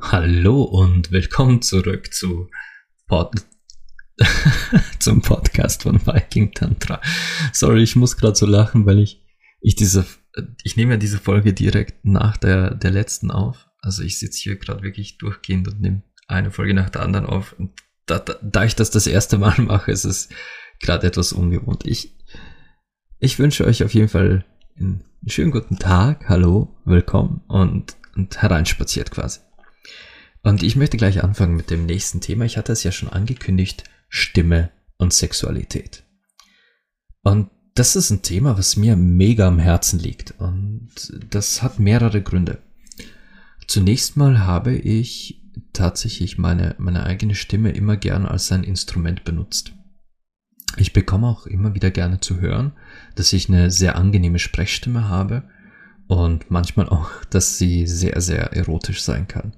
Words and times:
Hallo 0.00 0.62
und 0.62 1.12
willkommen 1.12 1.62
zurück 1.62 2.12
zu 2.12 2.50
Pod 3.06 3.36
zum 4.98 5.22
Podcast 5.22 5.82
von 5.82 6.04
Viking 6.06 6.52
Tantra. 6.52 7.00
Sorry, 7.52 7.82
ich 7.82 7.96
muss 7.96 8.16
gerade 8.16 8.36
so 8.36 8.46
lachen, 8.46 8.86
weil 8.86 8.98
ich 8.98 9.22
ich 9.60 9.74
diese 9.74 10.06
ich 10.62 10.76
nehme 10.76 10.92
ja 10.92 10.96
diese 10.96 11.18
Folge 11.18 11.52
direkt 11.52 12.04
nach 12.04 12.36
der 12.36 12.74
der 12.74 12.90
letzten 12.90 13.30
auf. 13.30 13.68
Also 13.80 14.02
ich 14.02 14.18
sitze 14.18 14.40
hier 14.40 14.56
gerade 14.56 14.82
wirklich 14.82 15.18
durchgehend 15.18 15.68
und 15.68 15.80
nehme 15.80 16.02
eine 16.26 16.50
Folge 16.50 16.74
nach 16.74 16.90
der 16.90 17.02
anderen 17.02 17.26
auf. 17.26 17.54
Und 17.58 17.72
da, 18.06 18.18
da, 18.18 18.34
da 18.42 18.64
ich 18.64 18.74
das 18.74 18.90
das 18.90 19.06
erste 19.06 19.38
Mal 19.38 19.54
mache, 19.58 19.90
ist 19.90 20.04
es 20.04 20.28
gerade 20.80 21.06
etwas 21.06 21.32
ungewohnt. 21.32 21.86
Ich 21.86 22.16
ich 23.18 23.38
wünsche 23.38 23.64
euch 23.64 23.82
auf 23.82 23.94
jeden 23.94 24.08
Fall 24.08 24.44
einen 24.78 25.04
schönen 25.26 25.50
guten 25.50 25.78
Tag, 25.78 26.28
hallo, 26.28 26.76
willkommen 26.84 27.42
und 27.48 27.96
und 28.14 28.42
hereinspaziert 28.42 29.10
quasi. 29.10 29.40
Und 30.42 30.62
ich 30.62 30.76
möchte 30.76 30.96
gleich 30.96 31.22
anfangen 31.22 31.56
mit 31.56 31.70
dem 31.70 31.86
nächsten 31.86 32.20
Thema. 32.20 32.44
Ich 32.44 32.56
hatte 32.56 32.72
es 32.72 32.82
ja 32.82 32.92
schon 32.92 33.08
angekündigt, 33.08 33.84
Stimme 34.08 34.70
und 34.96 35.12
Sexualität. 35.12 36.04
Und 37.22 37.50
das 37.74 37.94
ist 37.94 38.10
ein 38.10 38.22
Thema, 38.22 38.58
was 38.58 38.76
mir 38.76 38.96
mega 38.96 39.46
am 39.46 39.58
Herzen 39.58 39.98
liegt. 39.98 40.34
Und 40.38 40.90
das 41.30 41.62
hat 41.62 41.78
mehrere 41.78 42.22
Gründe. 42.22 42.58
Zunächst 43.66 44.16
mal 44.16 44.40
habe 44.40 44.74
ich 44.74 45.42
tatsächlich 45.72 46.38
meine, 46.38 46.74
meine 46.78 47.04
eigene 47.04 47.34
Stimme 47.34 47.70
immer 47.70 47.96
gerne 47.96 48.30
als 48.30 48.50
ein 48.50 48.64
Instrument 48.64 49.24
benutzt. 49.24 49.72
Ich 50.76 50.92
bekomme 50.92 51.26
auch 51.26 51.46
immer 51.46 51.74
wieder 51.74 51.90
gerne 51.90 52.20
zu 52.20 52.40
hören, 52.40 52.72
dass 53.14 53.32
ich 53.32 53.48
eine 53.48 53.70
sehr 53.70 53.96
angenehme 53.96 54.38
Sprechstimme 54.38 55.08
habe 55.08 55.44
und 56.06 56.50
manchmal 56.50 56.88
auch, 56.88 57.10
dass 57.30 57.58
sie 57.58 57.86
sehr, 57.86 58.20
sehr 58.20 58.52
erotisch 58.54 59.02
sein 59.02 59.28
kann. 59.28 59.52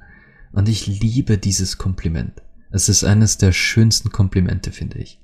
Und 0.52 0.68
ich 0.68 0.86
liebe 0.86 1.38
dieses 1.38 1.78
Kompliment. 1.78 2.42
Es 2.70 2.88
ist 2.88 3.04
eines 3.04 3.38
der 3.38 3.52
schönsten 3.52 4.10
Komplimente, 4.10 4.72
finde 4.72 4.98
ich. 4.98 5.20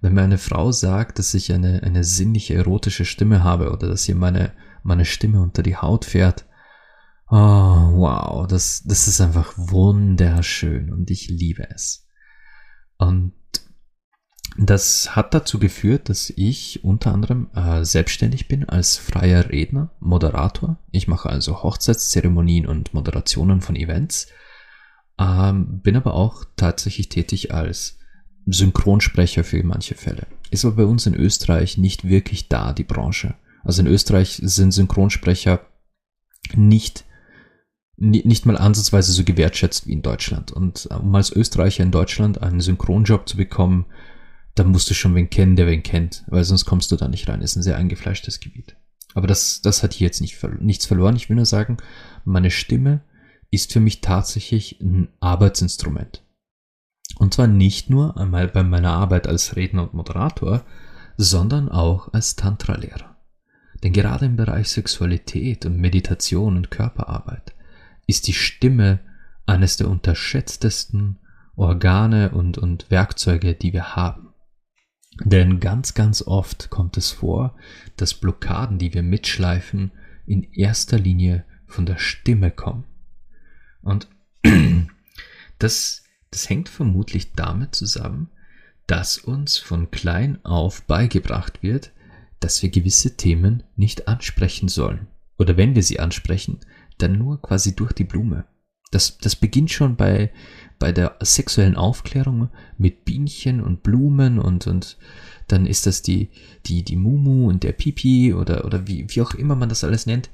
Wenn 0.00 0.14
mir 0.14 0.22
eine 0.22 0.38
Frau 0.38 0.70
sagt, 0.70 1.18
dass 1.18 1.34
ich 1.34 1.52
eine, 1.52 1.82
eine 1.82 2.04
sinnliche, 2.04 2.54
erotische 2.54 3.04
Stimme 3.04 3.42
habe 3.42 3.72
oder 3.72 3.88
dass 3.88 4.08
ihr 4.08 4.14
meine, 4.14 4.52
meine 4.82 5.04
Stimme 5.04 5.40
unter 5.40 5.62
die 5.62 5.76
Haut 5.76 6.04
fährt, 6.04 6.44
oh, 7.30 7.36
wow, 7.36 8.46
das, 8.46 8.82
das 8.84 9.08
ist 9.08 9.20
einfach 9.20 9.54
wunderschön 9.56 10.92
und 10.92 11.10
ich 11.10 11.28
liebe 11.28 11.68
es. 11.70 12.06
Und 12.98 13.32
das 14.56 15.16
hat 15.16 15.34
dazu 15.34 15.58
geführt, 15.58 16.08
dass 16.08 16.30
ich 16.30 16.84
unter 16.84 17.12
anderem 17.12 17.50
äh, 17.54 17.84
selbstständig 17.84 18.46
bin 18.46 18.68
als 18.68 18.96
freier 18.96 19.50
Redner, 19.50 19.90
Moderator. 19.98 20.78
Ich 20.92 21.08
mache 21.08 21.28
also 21.28 21.62
Hochzeitszeremonien 21.62 22.66
und 22.66 22.94
Moderationen 22.94 23.62
von 23.62 23.74
Events 23.74 24.28
ähm, 25.18 25.80
bin 25.80 25.96
aber 25.96 26.14
auch 26.14 26.44
tatsächlich 26.56 27.08
tätig 27.08 27.52
als 27.54 27.98
Synchronsprecher 28.46 29.44
für 29.44 29.62
manche 29.62 29.94
Fälle. 29.94 30.26
Ist 30.50 30.64
aber 30.64 30.76
bei 30.76 30.84
uns 30.84 31.06
in 31.06 31.14
Österreich 31.14 31.78
nicht 31.78 32.08
wirklich 32.08 32.48
da, 32.48 32.72
die 32.72 32.84
Branche. 32.84 33.34
Also 33.62 33.80
in 33.80 33.88
Österreich 33.88 34.40
sind 34.42 34.72
Synchronsprecher 34.72 35.60
nicht, 36.54 37.04
nicht 37.96 38.44
mal 38.44 38.58
ansatzweise 38.58 39.12
so 39.12 39.24
gewertschätzt 39.24 39.86
wie 39.86 39.92
in 39.92 40.02
Deutschland. 40.02 40.52
Und 40.52 40.88
äh, 40.90 40.94
um 40.94 41.14
als 41.14 41.32
Österreicher 41.32 41.82
in 41.82 41.90
Deutschland 41.90 42.42
einen 42.42 42.60
Synchronjob 42.60 43.28
zu 43.28 43.36
bekommen, 43.36 43.86
da 44.54 44.64
musst 44.64 44.88
du 44.90 44.94
schon 44.94 45.14
wen 45.14 45.30
kennen, 45.30 45.56
der 45.56 45.66
wen 45.66 45.82
kennt, 45.82 46.24
weil 46.28 46.44
sonst 46.44 46.64
kommst 46.64 46.92
du 46.92 46.96
da 46.96 47.08
nicht 47.08 47.28
rein. 47.28 47.40
ist 47.40 47.56
ein 47.56 47.62
sehr 47.62 47.76
eingefleischtes 47.76 48.40
Gebiet. 48.40 48.76
Aber 49.14 49.26
das, 49.26 49.62
das 49.62 49.82
hat 49.82 49.94
hier 49.94 50.06
jetzt 50.06 50.20
nicht, 50.20 50.38
nichts 50.60 50.86
verloren. 50.86 51.16
Ich 51.16 51.28
will 51.28 51.36
nur 51.36 51.46
sagen, 51.46 51.78
meine 52.24 52.50
Stimme 52.50 53.02
ist 53.54 53.72
für 53.72 53.80
mich 53.80 54.00
tatsächlich 54.00 54.80
ein 54.80 55.08
Arbeitsinstrument. 55.20 56.22
Und 57.18 57.34
zwar 57.34 57.46
nicht 57.46 57.90
nur 57.90 58.16
einmal 58.16 58.48
bei 58.48 58.62
meiner 58.62 58.92
Arbeit 58.92 59.26
als 59.26 59.56
Redner 59.56 59.82
und 59.84 59.94
Moderator, 59.94 60.64
sondern 61.16 61.68
auch 61.68 62.12
als 62.12 62.36
Tantra-Lehrer. 62.36 63.16
Denn 63.82 63.92
gerade 63.92 64.26
im 64.26 64.36
Bereich 64.36 64.68
Sexualität 64.68 65.66
und 65.66 65.76
Meditation 65.76 66.56
und 66.56 66.70
Körperarbeit 66.70 67.54
ist 68.06 68.26
die 68.26 68.32
Stimme 68.32 69.00
eines 69.46 69.76
der 69.76 69.88
unterschätztesten 69.88 71.18
Organe 71.56 72.30
und, 72.30 72.58
und 72.58 72.90
Werkzeuge, 72.90 73.54
die 73.54 73.72
wir 73.72 73.94
haben. 73.94 74.34
Denn 75.22 75.60
ganz, 75.60 75.94
ganz 75.94 76.22
oft 76.22 76.70
kommt 76.70 76.96
es 76.96 77.12
vor, 77.12 77.54
dass 77.96 78.14
Blockaden, 78.14 78.78
die 78.78 78.92
wir 78.92 79.02
mitschleifen, 79.02 79.92
in 80.26 80.42
erster 80.52 80.98
Linie 80.98 81.44
von 81.66 81.86
der 81.86 81.98
Stimme 81.98 82.50
kommen. 82.50 82.84
Und 83.84 84.08
das, 85.58 86.02
das 86.30 86.48
hängt 86.48 86.68
vermutlich 86.68 87.32
damit 87.32 87.74
zusammen, 87.74 88.30
dass 88.86 89.18
uns 89.18 89.56
von 89.56 89.90
klein 89.90 90.44
auf 90.44 90.82
beigebracht 90.82 91.62
wird, 91.62 91.92
dass 92.40 92.62
wir 92.62 92.70
gewisse 92.70 93.16
Themen 93.16 93.62
nicht 93.76 94.08
ansprechen 94.08 94.68
sollen. 94.68 95.06
Oder 95.38 95.56
wenn 95.56 95.74
wir 95.74 95.82
sie 95.82 96.00
ansprechen, 96.00 96.60
dann 96.98 97.18
nur 97.18 97.40
quasi 97.40 97.74
durch 97.74 97.92
die 97.92 98.04
Blume. 98.04 98.44
Das, 98.90 99.18
das 99.18 99.34
beginnt 99.34 99.72
schon 99.72 99.96
bei, 99.96 100.30
bei 100.78 100.92
der 100.92 101.16
sexuellen 101.20 101.76
Aufklärung 101.76 102.50
mit 102.78 103.04
Bienchen 103.04 103.60
und 103.60 103.82
Blumen 103.82 104.38
und, 104.38 104.66
und 104.66 104.98
dann 105.48 105.66
ist 105.66 105.86
das 105.86 106.02
die, 106.02 106.30
die, 106.66 106.84
die 106.84 106.96
Mumu 106.96 107.48
und 107.48 107.64
der 107.64 107.72
Pipi 107.72 108.34
oder, 108.34 108.64
oder 108.64 108.86
wie, 108.86 109.06
wie 109.08 109.22
auch 109.22 109.34
immer 109.34 109.56
man 109.56 109.68
das 109.68 109.82
alles 109.82 110.06
nennt 110.06 110.30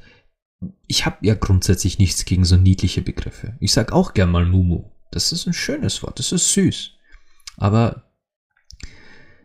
ich 0.86 1.06
habe 1.06 1.18
ja 1.22 1.34
grundsätzlich 1.34 1.98
nichts 1.98 2.24
gegen 2.24 2.44
so 2.44 2.56
niedliche 2.56 3.02
Begriffe. 3.02 3.56
Ich 3.60 3.72
sag 3.72 3.92
auch 3.92 4.14
gern 4.14 4.30
mal 4.30 4.44
Mumu. 4.44 4.90
Das 5.10 5.32
ist 5.32 5.46
ein 5.46 5.52
schönes 5.52 6.02
Wort, 6.02 6.18
das 6.18 6.32
ist 6.32 6.52
süß. 6.52 6.92
Aber 7.56 8.10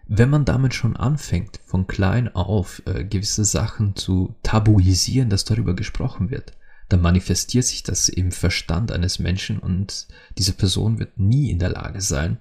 wenn 0.08 0.30
man 0.30 0.46
damit 0.46 0.74
schon 0.74 0.96
anfängt, 0.96 1.60
von 1.66 1.88
klein 1.88 2.34
auf 2.36 2.84
äh, 2.86 3.04
gewisse 3.04 3.46
Sachen 3.46 3.96
zu 3.96 4.36
tabuisieren, 4.44 5.30
dass 5.30 5.46
darüber 5.46 5.74
gesprochen 5.74 6.30
wird, 6.30 6.54
dann 6.90 7.02
manifestiert 7.02 7.66
sich 7.66 7.82
das 7.82 8.10
im 8.10 8.32
Verstand 8.32 8.92
eines 8.92 9.18
Menschen 9.18 9.58
und 9.58 10.08
diese 10.38 10.54
Person 10.54 11.00
wird 11.00 11.18
nie 11.18 11.50
in 11.50 11.58
der 11.58 11.70
Lage 11.70 12.02
sein, 12.02 12.38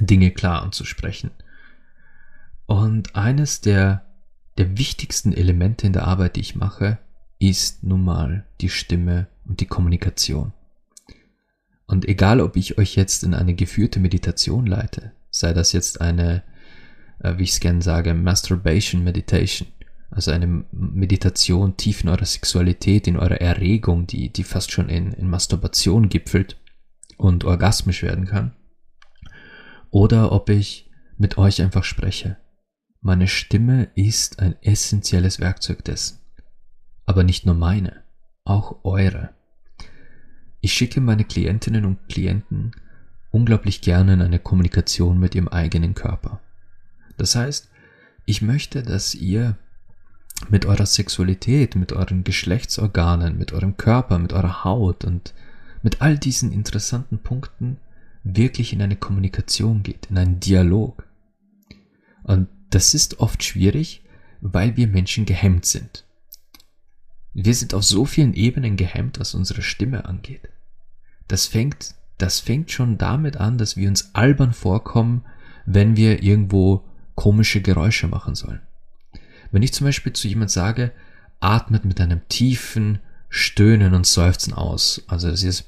Dinge 0.00 0.30
klar 0.30 0.60
anzusprechen. 0.62 1.30
Und 2.66 3.16
eines 3.16 3.62
der, 3.62 4.04
der 4.58 4.76
wichtigsten 4.76 5.32
Elemente 5.32 5.86
in 5.86 5.94
der 5.94 6.06
Arbeit, 6.06 6.36
die 6.36 6.40
ich 6.40 6.54
mache, 6.54 6.98
ist 7.38 7.84
nun 7.84 8.04
mal 8.04 8.46
die 8.60 8.68
Stimme 8.68 9.28
und 9.44 9.60
die 9.60 9.66
Kommunikation. 9.66 10.52
Und 11.86 12.06
egal, 12.06 12.40
ob 12.40 12.56
ich 12.56 12.78
euch 12.78 12.96
jetzt 12.96 13.24
in 13.24 13.34
eine 13.34 13.54
geführte 13.54 14.00
Meditation 14.00 14.66
leite, 14.66 15.12
sei 15.30 15.52
das 15.52 15.72
jetzt 15.72 16.00
eine, 16.00 16.42
äh, 17.20 17.38
wie 17.38 17.44
ich 17.44 17.52
es 17.52 17.60
gerne 17.60 17.80
sage, 17.80 18.12
Masturbation 18.12 19.04
Meditation, 19.04 19.68
also 20.10 20.30
eine 20.30 20.64
Meditation 20.72 21.76
tief 21.76 22.02
in 22.02 22.08
eurer 22.08 22.24
Sexualität, 22.24 23.06
in 23.06 23.16
eurer 23.16 23.40
Erregung, 23.40 24.06
die, 24.06 24.30
die 24.30 24.44
fast 24.44 24.72
schon 24.72 24.88
in, 24.88 25.12
in 25.12 25.30
Masturbation 25.30 26.08
gipfelt 26.08 26.58
und 27.16 27.44
orgasmisch 27.44 28.02
werden 28.02 28.26
kann, 28.26 28.54
oder 29.90 30.32
ob 30.32 30.50
ich 30.50 30.90
mit 31.16 31.38
euch 31.38 31.62
einfach 31.62 31.84
spreche. 31.84 32.36
Meine 33.00 33.28
Stimme 33.28 33.88
ist 33.94 34.40
ein 34.40 34.56
essentielles 34.62 35.40
Werkzeug 35.40 35.84
dessen 35.84 36.17
aber 37.08 37.24
nicht 37.24 37.46
nur 37.46 37.54
meine, 37.54 38.02
auch 38.44 38.84
eure. 38.84 39.30
Ich 40.60 40.74
schicke 40.74 41.00
meine 41.00 41.24
Klientinnen 41.24 41.86
und 41.86 42.06
Klienten 42.10 42.72
unglaublich 43.30 43.80
gerne 43.80 44.12
in 44.12 44.20
eine 44.20 44.38
Kommunikation 44.38 45.18
mit 45.18 45.34
ihrem 45.34 45.48
eigenen 45.48 45.94
Körper. 45.94 46.40
Das 47.16 47.34
heißt, 47.34 47.70
ich 48.26 48.42
möchte, 48.42 48.82
dass 48.82 49.14
ihr 49.14 49.56
mit 50.50 50.66
eurer 50.66 50.84
Sexualität, 50.84 51.76
mit 51.76 51.94
euren 51.94 52.24
Geschlechtsorganen, 52.24 53.38
mit 53.38 53.54
eurem 53.54 53.78
Körper, 53.78 54.18
mit 54.18 54.34
eurer 54.34 54.64
Haut 54.64 55.06
und 55.06 55.32
mit 55.82 56.02
all 56.02 56.18
diesen 56.18 56.52
interessanten 56.52 57.20
Punkten 57.20 57.78
wirklich 58.22 58.74
in 58.74 58.82
eine 58.82 58.96
Kommunikation 58.96 59.82
geht, 59.82 60.10
in 60.10 60.18
einen 60.18 60.40
Dialog. 60.40 61.08
Und 62.22 62.48
das 62.68 62.92
ist 62.92 63.18
oft 63.20 63.42
schwierig, 63.42 64.04
weil 64.42 64.76
wir 64.76 64.88
Menschen 64.88 65.24
gehemmt 65.24 65.64
sind. 65.64 66.04
Wir 67.34 67.54
sind 67.54 67.74
auf 67.74 67.84
so 67.84 68.04
vielen 68.04 68.34
Ebenen 68.34 68.76
gehemmt, 68.76 69.20
was 69.20 69.34
unsere 69.34 69.62
Stimme 69.62 70.06
angeht. 70.06 70.48
Das 71.28 71.46
fängt, 71.46 71.94
das 72.16 72.40
fängt 72.40 72.70
schon 72.70 72.98
damit 72.98 73.36
an, 73.36 73.58
dass 73.58 73.76
wir 73.76 73.88
uns 73.88 74.14
albern 74.14 74.52
vorkommen, 74.52 75.24
wenn 75.66 75.96
wir 75.96 76.22
irgendwo 76.22 76.84
komische 77.14 77.60
Geräusche 77.60 78.08
machen 78.08 78.34
sollen. 78.34 78.60
Wenn 79.50 79.62
ich 79.62 79.72
zum 79.72 79.86
Beispiel 79.86 80.12
zu 80.12 80.28
jemand 80.28 80.50
sage, 80.50 80.92
atmet 81.40 81.84
mit 81.84 82.00
einem 82.00 82.26
tiefen 82.28 83.00
Stöhnen 83.28 83.94
und 83.94 84.06
Seufzen 84.06 84.54
aus. 84.54 85.02
Also 85.06 85.30
das 85.30 85.42
ist 85.42 85.64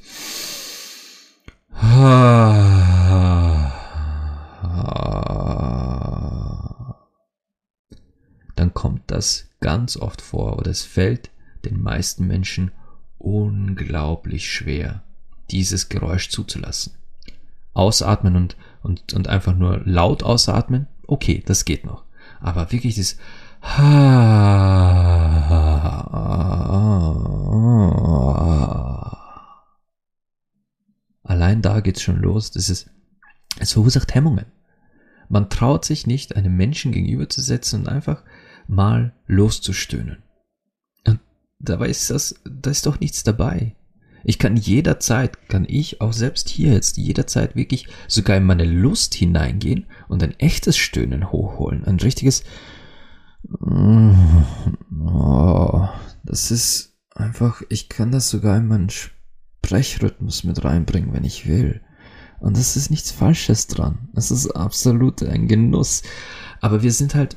dann 8.57 8.75
kommt 8.75 9.03
das 9.07 9.49
ganz 9.61 9.97
oft 9.97 10.21
vor 10.21 10.59
oder 10.59 10.71
es 10.71 10.83
fällt 10.83 11.31
den 11.65 11.81
meisten 11.83 12.27
Menschen 12.27 12.71
unglaublich 13.19 14.51
schwer, 14.51 15.03
dieses 15.51 15.89
Geräusch 15.89 16.31
zuzulassen. 16.31 16.95
Ausatmen 17.73 18.37
und, 18.37 18.57
und, 18.83 19.13
und 19.13 19.29
einfach 19.29 19.55
nur 19.55 19.83
laut 19.85 20.23
ausatmen, 20.23 20.87
okay, 21.07 21.43
das 21.45 21.65
geht 21.65 21.85
noch. 21.85 22.05
Aber 22.41 22.73
wirklich 22.73 22.97
das 22.97 23.17
Allein 31.23 31.63
da 31.63 31.81
geht's 31.81 32.03
schon 32.03 32.21
los. 32.21 32.51
Das 32.51 32.71
ist, 32.71 32.91
es 33.59 33.73
verursacht 33.73 34.15
Hemmungen. 34.15 34.47
Man 35.29 35.51
traut 35.51 35.85
sich 35.85 36.07
nicht, 36.07 36.35
einem 36.35 36.57
Menschen 36.57 36.91
gegenüberzusetzen 36.91 37.83
und 37.83 37.89
einfach 37.89 38.25
mal 38.67 39.13
loszustöhnen. 39.27 40.23
Dabei 41.61 41.89
ist 41.89 42.11
das, 42.11 42.35
da 42.45 42.71
ist 42.71 42.87
doch 42.87 43.01
nichts 43.01 43.23
dabei. 43.23 43.77
Ich 44.25 44.39
kann 44.39 44.57
jederzeit, 44.57 45.49
kann 45.49 45.67
ich 45.69 46.01
auch 46.01 46.13
selbst 46.13 46.49
hier 46.49 46.73
jetzt 46.73 46.97
jederzeit 46.97 47.57
wirklich 47.57 47.87
sogar 48.09 48.37
in 48.37 48.45
meine 48.45 48.65
Lust 48.65 49.15
hineingehen 49.15 49.87
und 50.09 50.23
ein 50.23 50.39
echtes 50.39 50.77
Stöhnen 50.77 51.31
hochholen. 51.33 51.85
Ein 51.85 52.01
richtiges, 52.01 52.45
oh, 53.61 54.17
das 56.25 56.51
ist 56.51 56.97
einfach, 57.15 57.63
ich 57.69 57.89
kann 57.89 58.13
das 58.13 58.31
sogar 58.31 58.59
in 58.59 58.69
meinen 58.69 58.91
Sprechrhythmus 58.91 60.45
mit 60.45 60.65
reinbringen, 60.65 61.13
wenn 61.13 61.25
ich 61.25 61.47
will. 61.47 61.81
Und 62.41 62.57
das 62.57 62.77
ist 62.77 62.91
nichts 62.91 63.11
Falsches 63.11 63.67
dran. 63.67 64.09
Das 64.15 64.31
ist 64.31 64.51
absolut 64.51 65.23
ein 65.23 65.47
Genuss. 65.47 66.03
Aber 66.61 66.83
wir 66.83 66.93
sind 66.93 67.15
halt 67.15 67.37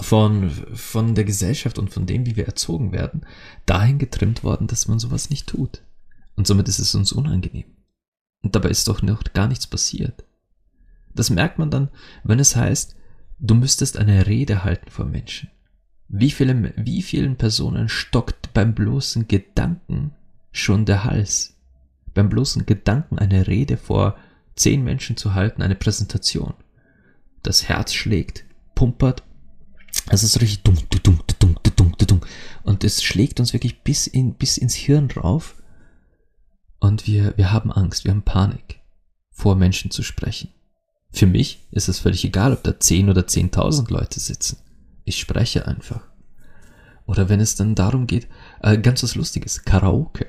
von, 0.00 0.50
von 0.50 1.14
der 1.14 1.24
Gesellschaft 1.24 1.78
und 1.78 1.90
von 1.90 2.06
dem, 2.06 2.26
wie 2.26 2.36
wir 2.36 2.46
erzogen 2.46 2.92
werden, 2.92 3.26
dahin 3.66 3.98
getrimmt 3.98 4.44
worden, 4.44 4.66
dass 4.66 4.88
man 4.88 4.98
sowas 4.98 5.30
nicht 5.30 5.48
tut. 5.48 5.82
Und 6.36 6.46
somit 6.46 6.68
ist 6.68 6.78
es 6.78 6.94
uns 6.94 7.12
unangenehm. 7.12 7.64
Und 8.42 8.54
dabei 8.54 8.68
ist 8.68 8.86
doch 8.88 9.02
noch 9.02 9.24
gar 9.32 9.48
nichts 9.48 9.66
passiert. 9.66 10.24
Das 11.14 11.30
merkt 11.30 11.58
man 11.58 11.70
dann, 11.70 11.90
wenn 12.22 12.38
es 12.38 12.54
heißt, 12.54 12.96
du 13.40 13.54
müsstest 13.54 13.96
eine 13.96 14.26
Rede 14.26 14.64
halten 14.64 14.90
vor 14.90 15.04
Menschen. 15.04 15.50
Wie, 16.08 16.30
viele, 16.30 16.72
wie 16.76 17.02
vielen 17.02 17.36
Personen 17.36 17.88
stockt 17.88 18.54
beim 18.54 18.74
bloßen 18.74 19.28
Gedanken 19.28 20.12
schon 20.52 20.84
der 20.86 21.04
Hals? 21.04 21.56
Beim 22.14 22.28
bloßen 22.28 22.66
Gedanken, 22.66 23.18
eine 23.18 23.46
Rede 23.46 23.76
vor 23.76 24.16
zehn 24.54 24.82
Menschen 24.82 25.16
zu 25.16 25.34
halten, 25.34 25.62
eine 25.62 25.74
Präsentation. 25.74 26.54
Das 27.42 27.68
Herz 27.68 27.92
schlägt, 27.92 28.44
pumpert 28.74 29.22
es 30.10 30.22
ist 30.22 30.40
richtig 30.40 30.62
dumm, 30.62 30.76
dumm, 31.02 31.20
dumm, 31.38 31.56
dumm, 31.76 31.94
dumm. 31.98 32.20
Und 32.62 32.84
es 32.84 33.02
schlägt 33.02 33.40
uns 33.40 33.52
wirklich 33.52 33.82
bis, 33.82 34.06
in, 34.06 34.34
bis 34.34 34.58
ins 34.58 34.74
Hirn 34.74 35.10
rauf. 35.10 35.56
Und 36.80 37.06
wir, 37.06 37.36
wir 37.36 37.52
haben 37.52 37.72
Angst, 37.72 38.04
wir 38.04 38.12
haben 38.12 38.22
Panik, 38.22 38.80
vor 39.30 39.56
Menschen 39.56 39.90
zu 39.90 40.02
sprechen. 40.02 40.50
Für 41.10 41.26
mich 41.26 41.66
ist 41.70 41.88
es 41.88 41.98
völlig 41.98 42.24
egal, 42.24 42.52
ob 42.52 42.62
da 42.62 42.78
10 42.78 43.08
oder 43.10 43.22
10.000 43.22 43.90
Leute 43.90 44.20
sitzen. 44.20 44.58
Ich 45.04 45.18
spreche 45.18 45.66
einfach. 45.66 46.02
Oder 47.06 47.28
wenn 47.28 47.40
es 47.40 47.56
dann 47.56 47.74
darum 47.74 48.06
geht, 48.06 48.28
äh, 48.62 48.76
ganz 48.78 49.02
was 49.02 49.14
Lustiges, 49.14 49.64
Karaoke. 49.64 50.26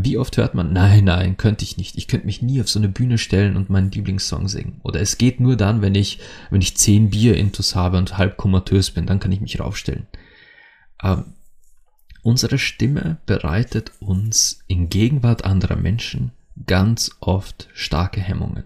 Wie 0.00 0.16
oft 0.16 0.36
hört 0.36 0.54
man, 0.54 0.72
nein, 0.72 1.04
nein, 1.04 1.36
könnte 1.36 1.64
ich 1.64 1.76
nicht. 1.76 1.98
Ich 1.98 2.06
könnte 2.06 2.26
mich 2.26 2.40
nie 2.40 2.60
auf 2.60 2.68
so 2.68 2.78
eine 2.78 2.88
Bühne 2.88 3.18
stellen 3.18 3.56
und 3.56 3.68
meinen 3.68 3.90
Lieblingssong 3.90 4.46
singen. 4.46 4.80
Oder 4.84 5.00
es 5.00 5.18
geht 5.18 5.40
nur 5.40 5.56
dann, 5.56 5.82
wenn 5.82 5.96
ich, 5.96 6.20
wenn 6.50 6.60
ich 6.60 6.76
zehn 6.76 7.10
Bier 7.10 7.36
intus 7.36 7.74
habe 7.74 7.98
und 7.98 8.16
halb 8.16 8.36
komatös 8.36 8.92
bin, 8.92 9.06
dann 9.06 9.18
kann 9.18 9.32
ich 9.32 9.40
mich 9.40 9.58
raufstellen. 9.58 10.06
Ähm, 11.02 11.34
unsere 12.22 12.58
Stimme 12.58 13.18
bereitet 13.26 13.90
uns 13.98 14.60
in 14.68 14.88
Gegenwart 14.88 15.44
anderer 15.44 15.76
Menschen 15.76 16.30
ganz 16.64 17.10
oft 17.18 17.68
starke 17.72 18.20
Hemmungen. 18.20 18.64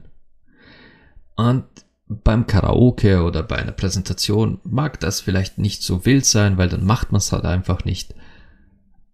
Und 1.34 1.64
beim 2.08 2.46
Karaoke 2.46 3.22
oder 3.22 3.42
bei 3.42 3.56
einer 3.56 3.72
Präsentation 3.72 4.60
mag 4.64 5.00
das 5.00 5.22
vielleicht 5.22 5.56
nicht 5.56 5.82
so 5.82 6.04
wild 6.04 6.26
sein, 6.26 6.58
weil 6.58 6.68
dann 6.68 6.84
macht 6.84 7.10
man 7.10 7.20
es 7.20 7.32
halt 7.32 7.46
einfach 7.46 7.86
nicht. 7.86 8.14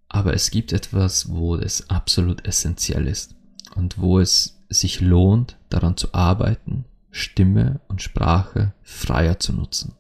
Aber 0.09 0.35
es 0.35 0.51
gibt 0.51 0.73
etwas, 0.73 1.31
wo 1.31 1.57
es 1.57 1.91
absolut 1.91 2.47
essentiell 2.47 3.07
ist 3.07 3.37
und 3.75 3.99
wo 3.99 4.21
es 4.21 4.65
sich 4.69 5.01
lohnt, 5.01 5.59
daran 5.69 5.97
zu 5.97 6.15
arbeiten, 6.15 6.85
Stimme 7.11 7.81
und 7.89 8.03
Sprache 8.03 8.75
freier 8.83 9.39
zu 9.39 9.53
nutzen. 9.53 9.95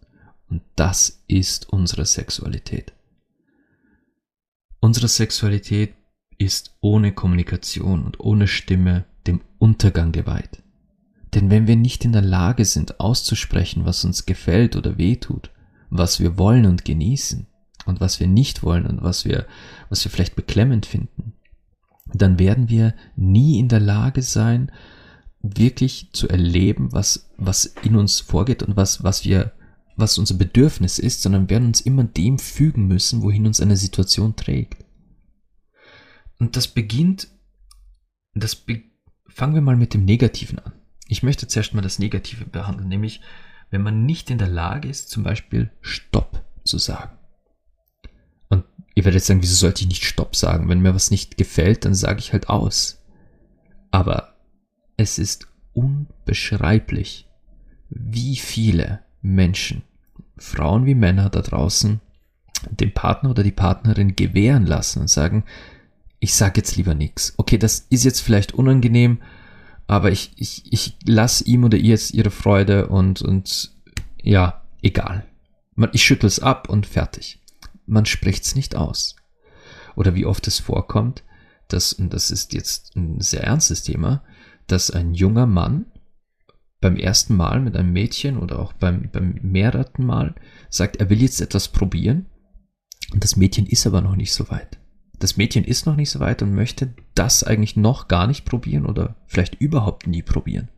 Und 0.49 0.63
das 0.77 1.23
ist 1.27 1.69
unsere 1.69 2.07
Sexualität. 2.07 2.93
Unsere 4.81 5.09
Sexualität 5.09 5.95
ist 6.39 6.77
ohne 6.81 7.13
Kommunikation 7.13 8.05
und 8.05 8.21
ohne 8.21 8.47
Stimme 8.47 9.05
dem 9.27 9.41
Untergang 9.59 10.13
geweiht. 10.13 10.63
Denn 11.35 11.51
wenn 11.51 11.67
wir 11.67 11.77
nicht 11.77 12.05
in 12.05 12.13
der 12.13 12.23
Lage 12.23 12.65
sind 12.65 13.01
auszusprechen, 13.01 13.85
was 13.85 14.05
uns 14.05 14.25
gefällt 14.25 14.77
oder 14.77 14.97
wehtut, 14.97 15.51
was 15.91 16.21
wir 16.21 16.39
wollen 16.39 16.65
und 16.67 16.85
genießen, 16.85 17.47
und 17.88 18.00
was 18.00 18.20
wir 18.20 18.26
nicht 18.26 18.62
wollen 18.62 18.87
und 18.87 19.02
was 19.02 19.25
wir, 19.25 19.46
was 19.88 20.05
wir 20.05 20.11
vielleicht 20.11 20.37
beklemmend 20.37 20.87
finden, 20.87 21.32
dann 22.12 22.38
werden 22.38 22.69
wir 22.69 22.94
nie 23.17 23.58
in 23.58 23.69
der 23.69 23.81
Lage 23.81 24.23
sein, 24.23 24.70
wirklich 25.40 26.11
zu 26.12 26.29
erleben, 26.29 26.93
was, 26.93 27.31
was 27.37 27.64
in 27.82 27.96
uns 27.96 28.20
vorgeht 28.20 28.62
und 28.62 28.76
was, 28.76 29.02
was 29.02 29.25
wir, 29.25 29.52
was 29.96 30.19
unser 30.19 30.35
Bedürfnis 30.35 30.99
ist, 30.99 31.23
sondern 31.23 31.50
werden 31.50 31.69
uns 31.69 31.81
immer 31.81 32.05
dem 32.05 32.38
fügen 32.38 32.87
müssen, 32.87 33.23
wohin 33.23 33.46
uns 33.46 33.61
eine 33.61 33.76
Situation 33.76 34.37
trägt. 34.37 34.85
Und 36.38 36.56
das 36.56 36.69
beginnt, 36.69 37.29
das 38.35 38.55
be 38.55 38.82
fangen 39.26 39.55
wir 39.55 39.62
mal 39.62 39.76
mit 39.76 39.94
dem 39.94 40.05
Negativen 40.05 40.58
an. 40.58 40.73
Ich 41.06 41.23
möchte 41.23 41.46
zuerst 41.46 41.73
mal 41.73 41.81
das 41.81 42.00
Negative 42.00 42.44
behandeln, 42.44 42.88
nämlich 42.88 43.20
wenn 43.70 43.82
man 43.82 44.05
nicht 44.05 44.31
in 44.31 44.38
der 44.38 44.49
Lage 44.49 44.88
ist, 44.88 45.11
zum 45.11 45.23
Beispiel 45.23 45.70
Stopp 45.81 46.44
zu 46.64 46.79
sagen. 46.79 47.18
Ihr 48.99 49.05
werdet 49.05 49.23
sagen, 49.23 49.43
wieso 49.43 49.55
sollte 49.55 49.83
ich 49.83 49.88
nicht 49.88 50.05
Stopp 50.05 50.35
sagen? 50.35 50.69
Wenn 50.69 50.81
mir 50.81 50.93
was 50.93 51.12
nicht 51.12 51.37
gefällt, 51.37 51.85
dann 51.85 51.95
sage 51.95 52.19
ich 52.19 52.33
halt 52.33 52.49
aus. 52.49 53.00
Aber 53.93 54.35
es 54.97 55.21
ist 55.21 55.47
unbeschreiblich, 55.73 57.28
wie 57.90 58.35
viele 58.35 58.99
Menschen, 59.23 59.83
Frauen 60.37 60.85
wie 60.85 60.97
Männer 60.97 61.31
da 61.31 61.43
draußen, 61.43 62.00
den 62.71 62.93
Partner 62.93 63.31
oder 63.31 63.45
die 63.45 63.52
Partnerin 63.52 64.17
gewähren 64.17 64.67
lassen 64.67 65.02
und 65.02 65.09
sagen, 65.09 65.45
ich 66.19 66.35
sage 66.35 66.55
jetzt 66.57 66.75
lieber 66.75 66.97
nichts. 66.97 67.35
Okay, 67.37 67.57
das 67.57 67.87
ist 67.90 68.02
jetzt 68.02 68.19
vielleicht 68.19 68.52
unangenehm, 68.55 69.23
aber 69.87 70.11
ich, 70.11 70.33
ich, 70.35 70.73
ich 70.73 70.97
lasse 71.07 71.45
ihm 71.45 71.62
oder 71.62 71.78
ihr 71.78 71.90
jetzt 71.90 72.14
ihre 72.14 72.33
Freude 72.33 72.88
und, 72.88 73.23
und 73.23 73.71
ja, 74.21 74.61
egal. 74.83 75.25
Ich 75.93 76.02
schüttel 76.02 76.26
es 76.26 76.40
ab 76.40 76.69
und 76.69 76.85
fertig 76.85 77.38
man 77.88 78.07
spricht's 78.07 78.54
nicht 78.54 78.76
aus. 78.76 79.16
Oder 79.97 80.14
wie 80.14 80.26
oft 80.26 80.47
es 80.47 80.59
vorkommt, 80.59 81.25
dass, 81.68 81.92
und 81.92 82.12
das 82.14 82.30
ist 82.30 82.52
jetzt 82.52 82.95
ein 82.97 83.21
sehr 83.21 83.42
ernstes 83.42 83.83
Thema, 83.83 84.23
dass 84.66 84.90
ein 84.90 85.14
junger 85.14 85.47
Mann 85.47 85.87
beim 86.80 86.97
ersten 86.97 87.35
Mal 87.37 87.61
mit 87.61 87.76
einem 87.76 87.92
Mädchen 87.92 88.38
oder 88.38 88.61
auch 88.61 88.73
beim, 88.73 89.11
beim 89.11 89.38
mehreren 89.42 90.07
Mal 90.07 90.35
sagt, 90.71 90.97
er 90.97 91.11
will 91.11 91.21
jetzt 91.21 91.40
etwas 91.40 91.68
probieren 91.68 92.26
und 93.12 93.25
das 93.25 93.37
Mädchen 93.37 93.66
ist 93.66 93.87
aber 93.87 94.00
noch 94.00 94.16
nicht 94.16 94.33
so 94.33 94.49
weit. 94.50 94.78
Das 95.18 95.37
Mädchen 95.37 95.64
ist 95.64 95.87
noch 95.87 95.97
nicht 95.97 96.11
so 96.11 96.21
weit 96.21 96.42
und 96.42 96.54
möchte 96.54 96.95
das 97.14 97.42
eigentlich 97.42 97.75
noch 97.75 98.07
gar 98.07 98.28
nicht 98.28 98.45
probieren 98.45 98.87
oder 98.87 99.16
vielleicht 99.26 99.57
überhaupt 99.57 100.07
nie 100.07 100.23
probieren. 100.23 100.68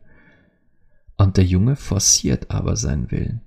Und 1.17 1.37
der 1.37 1.45
Junge 1.45 1.75
forciert 1.75 2.49
aber 2.49 2.75
seinen 2.75 3.11
Willen. 3.11 3.41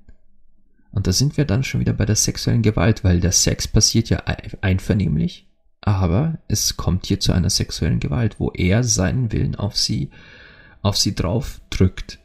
Und 0.95 1.09
da 1.09 1.13
sind 1.13 1.37
wir 1.37 1.45
dann 1.45 1.65
schon 1.65 1.81
wieder 1.81 1.93
bei 1.93 2.07
der 2.07 2.15
sexuellen 2.15 2.63
Gewalt, 2.63 3.03
weil 3.03 3.19
der 3.19 3.33
Sex 3.33 3.67
passiert 3.67 4.11
ja 4.11 4.23
einvernehmlich, 4.61 5.49
aber 5.81 6.39
es 6.47 6.77
kommt 6.77 7.07
hier 7.07 7.19
zu 7.19 7.33
einer 7.33 7.51
sexuellen 7.51 7.99
Gewalt, 7.99 8.39
wo 8.39 8.53
er 8.53 8.85
seinen 8.85 9.33
Willen 9.33 9.57
auf 9.57 9.77
sie, 9.77 10.11
auf 10.83 10.97
sie 10.97 11.17
drauf 11.17 11.61
drückt. 11.69 12.21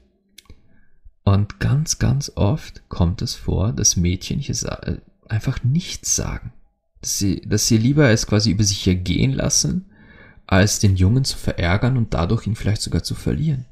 Und 1.24 1.60
ganz, 1.60 1.98
ganz 1.98 2.32
oft 2.36 2.88
kommt 2.90 3.24
es 3.24 3.34
vor, 3.34 3.74
dass 3.74 3.98
Mädchen 3.98 4.38
hier 4.38 4.56
äh, 4.84 4.98
einfach 5.28 5.64
nichts 5.64 6.16
sagen. 6.16 6.54
Dass 7.02 7.18
sie, 7.18 7.42
dass 7.42 7.68
sie 7.68 7.78
lieber 7.78 8.12
es 8.12 8.28
quasi 8.28 8.52
über 8.52 8.64
sich 8.64 8.88
ergehen 8.88 9.34
lassen, 9.34 9.90
als 10.46 10.78
den 10.78 10.96
Jungen 10.96 11.26
zu 11.26 11.38
verärgern 11.38 11.98
und 11.98 12.14
dadurch 12.14 12.46
ihn 12.46 12.56
vielleicht 12.56 12.84
sogar 12.84 13.02
zu 13.02 13.16
verlieren. 13.16 13.66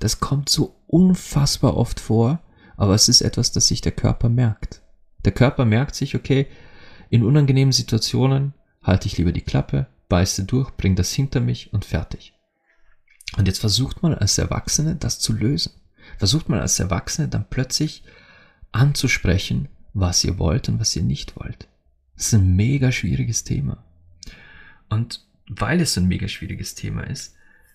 Das 0.00 0.18
kommt 0.18 0.48
so 0.48 0.82
unfassbar 0.88 1.76
oft 1.76 2.00
vor, 2.00 2.42
aber 2.80 2.94
es 2.94 3.10
ist 3.10 3.20
etwas, 3.20 3.52
das 3.52 3.68
sich 3.68 3.82
der 3.82 3.92
Körper 3.92 4.30
merkt. 4.30 4.80
Der 5.26 5.32
Körper 5.32 5.66
merkt 5.66 5.94
sich, 5.94 6.14
okay, 6.14 6.46
in 7.10 7.24
unangenehmen 7.24 7.72
Situationen 7.72 8.54
halte 8.82 9.06
ich 9.06 9.18
lieber 9.18 9.32
die 9.32 9.42
Klappe, 9.42 9.86
beiße 10.08 10.44
durch, 10.44 10.70
bring 10.70 10.96
das 10.96 11.12
hinter 11.12 11.40
mich 11.40 11.74
und 11.74 11.84
fertig. 11.84 12.32
Und 13.36 13.46
jetzt 13.46 13.58
versucht 13.58 14.02
mal 14.02 14.14
als 14.14 14.38
Erwachsene 14.38 14.96
das 14.96 15.18
zu 15.18 15.34
lösen. 15.34 15.72
Versucht 16.16 16.48
mal 16.48 16.58
als 16.58 16.80
Erwachsene 16.80 17.28
dann 17.28 17.44
plötzlich 17.50 18.02
anzusprechen, 18.72 19.68
was 19.92 20.24
ihr 20.24 20.38
wollt 20.38 20.70
und 20.70 20.80
was 20.80 20.96
ihr 20.96 21.02
nicht 21.02 21.36
wollt. 21.36 21.68
Das 22.16 22.28
ist 22.28 22.34
ein 22.34 22.56
mega 22.56 22.92
schwieriges 22.92 23.44
Thema. 23.44 23.84
Und 24.88 25.26
weil 25.50 25.82
es 25.82 25.98
ein 25.98 26.08
mega 26.08 26.28
schwieriges 26.28 26.74
Thema 26.76 27.02
ist, 27.02 27.34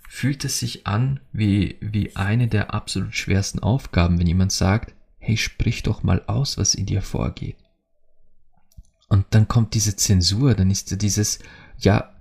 fühlt 0.09 0.43
es 0.45 0.59
sich 0.59 0.87
an 0.87 1.19
wie, 1.31 1.77
wie 1.79 2.15
eine 2.15 2.47
der 2.47 2.73
absolut 2.73 3.15
schwersten 3.15 3.59
Aufgaben, 3.59 4.17
wenn 4.17 4.25
jemand 4.25 4.51
sagt, 4.51 4.94
hey, 5.25 5.37
sprich 5.37 5.81
doch 5.81 6.03
mal 6.03 6.23
aus, 6.27 6.59
was 6.59 6.75
in 6.75 6.85
dir 6.85 7.01
vorgeht. 7.01 7.57
Und 9.09 9.25
dann 9.31 9.47
kommt 9.47 9.73
diese 9.73 9.95
Zensur, 9.95 10.53
dann 10.53 10.69
ist 10.69 11.01
dieses, 11.01 11.39
ja, 11.79 12.13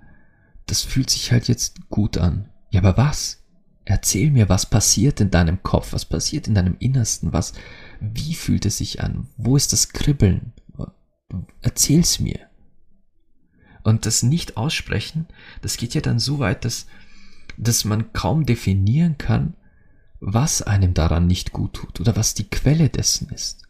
das 0.65 0.81
fühlt 0.81 1.11
sich 1.11 1.31
halt 1.31 1.47
jetzt 1.47 1.87
gut 1.89 2.17
an. 2.17 2.49
Ja, 2.71 2.81
aber 2.81 2.97
was? 2.97 3.43
Erzähl 3.83 4.31
mir, 4.31 4.49
was 4.49 4.65
passiert 4.65 5.21
in 5.21 5.29
deinem 5.29 5.61
Kopf, 5.61 5.93
was 5.93 6.05
passiert 6.05 6.47
in 6.47 6.55
deinem 6.55 6.77
Innersten, 6.79 7.31
was, 7.31 7.53
wie 7.99 8.33
fühlt 8.33 8.65
es 8.65 8.79
sich 8.79 9.03
an? 9.03 9.27
Wo 9.37 9.55
ist 9.55 9.71
das 9.71 9.89
Kribbeln? 9.89 10.53
Erzähl's 11.61 12.19
mir. 12.19 12.39
Und 13.83 14.07
das 14.07 14.23
Nicht-Aussprechen, 14.23 15.27
das 15.61 15.77
geht 15.77 15.93
ja 15.93 16.01
dann 16.01 16.17
so 16.17 16.39
weit, 16.39 16.65
dass, 16.65 16.87
dass 17.55 17.85
man 17.85 18.13
kaum 18.13 18.47
definieren 18.47 19.19
kann, 19.19 19.55
was 20.27 20.63
einem 20.63 20.95
daran 20.95 21.27
nicht 21.27 21.53
gut 21.53 21.73
tut 21.73 21.99
oder 21.99 22.15
was 22.15 22.33
die 22.33 22.49
Quelle 22.49 22.89
dessen 22.89 23.29
ist. 23.29 23.61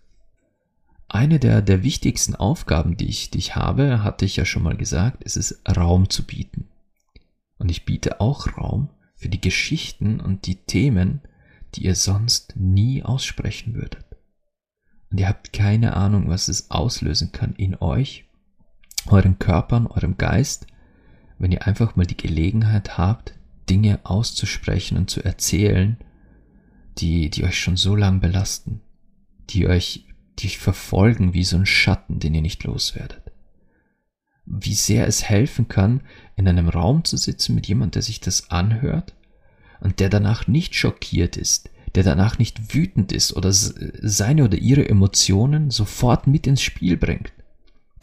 Eine 1.09 1.37
der, 1.37 1.61
der 1.61 1.83
wichtigsten 1.83 2.33
Aufgaben, 2.33 2.95
die 2.95 3.07
ich, 3.07 3.29
die 3.29 3.39
ich 3.39 3.57
habe, 3.57 4.03
hatte 4.03 4.23
ich 4.23 4.37
ja 4.37 4.45
schon 4.45 4.63
mal 4.63 4.77
gesagt, 4.77 5.25
ist 5.25 5.35
es, 5.35 5.61
Raum 5.67 6.09
zu 6.09 6.25
bieten. 6.25 6.69
Und 7.57 7.69
ich 7.69 7.83
biete 7.83 8.21
auch 8.21 8.57
Raum 8.57 8.89
für 9.17 9.27
die 9.27 9.41
Geschichten 9.41 10.21
und 10.21 10.45
die 10.45 10.55
Themen, 10.55 11.19
die 11.75 11.83
ihr 11.83 11.95
sonst 11.95 12.55
nie 12.55 13.03
aussprechen 13.03 13.73
würdet. 13.73 14.05
Und 15.11 15.19
ihr 15.19 15.27
habt 15.27 15.51
keine 15.51 15.97
Ahnung, 15.97 16.29
was 16.29 16.47
es 16.47 16.71
auslösen 16.71 17.33
kann 17.33 17.53
in 17.55 17.75
euch 17.75 18.23
euren 19.07 19.39
Körpern, 19.39 19.87
eurem 19.87 20.17
Geist, 20.17 20.67
wenn 21.37 21.51
ihr 21.51 21.67
einfach 21.67 21.97
mal 21.97 22.05
die 22.05 22.17
Gelegenheit 22.17 22.97
habt, 22.97 23.33
Dinge 23.69 23.99
auszusprechen 24.03 24.97
und 24.97 25.09
zu 25.09 25.21
erzählen, 25.21 25.97
die, 26.97 27.29
die 27.29 27.43
euch 27.43 27.59
schon 27.59 27.77
so 27.77 27.95
lang 27.95 28.19
belasten, 28.19 28.81
die 29.49 29.67
euch, 29.67 30.05
die 30.39 30.47
euch 30.47 30.57
verfolgen 30.57 31.33
wie 31.33 31.43
so 31.43 31.57
ein 31.57 31.65
Schatten, 31.65 32.19
den 32.19 32.33
ihr 32.33 32.41
nicht 32.41 32.63
loswerdet. 32.63 33.21
Wie 34.45 34.75
sehr 34.75 35.07
es 35.07 35.23
helfen 35.23 35.67
kann, 35.67 36.01
in 36.35 36.47
einem 36.47 36.69
Raum 36.69 37.03
zu 37.03 37.17
sitzen 37.17 37.55
mit 37.55 37.67
jemand, 37.67 37.95
der 37.95 38.01
sich 38.01 38.19
das 38.19 38.51
anhört 38.51 39.13
und 39.79 39.99
der 39.99 40.09
danach 40.09 40.47
nicht 40.47 40.75
schockiert 40.75 41.35
ist, 41.35 41.69
der 41.95 42.03
danach 42.03 42.37
nicht 42.37 42.73
wütend 42.73 43.11
ist 43.11 43.35
oder 43.35 43.51
seine 43.51 44.43
oder 44.43 44.57
ihre 44.57 44.87
Emotionen 44.87 45.71
sofort 45.71 46.27
mit 46.27 46.45
ins 46.45 46.61
Spiel 46.61 46.97
bringt, 46.97 47.31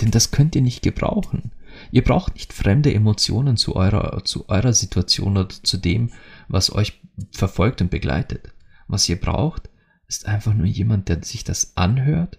denn 0.00 0.10
das 0.10 0.30
könnt 0.30 0.56
ihr 0.56 0.62
nicht 0.62 0.82
gebrauchen. 0.82 1.52
Ihr 1.90 2.02
braucht 2.02 2.34
nicht 2.34 2.52
fremde 2.52 2.92
Emotionen 2.92 3.56
zu 3.56 3.76
eurer, 3.76 4.24
zu 4.24 4.48
eurer 4.48 4.72
Situation 4.72 5.36
oder 5.36 5.48
zu 5.48 5.76
dem, 5.78 6.10
was 6.48 6.72
euch 6.72 7.00
verfolgt 7.30 7.80
und 7.80 7.90
begleitet. 7.90 8.52
Was 8.88 9.08
ihr 9.08 9.20
braucht, 9.20 9.70
ist 10.08 10.26
einfach 10.26 10.54
nur 10.54 10.66
jemand, 10.66 11.08
der 11.08 11.22
sich 11.22 11.44
das 11.44 11.76
anhört 11.76 12.38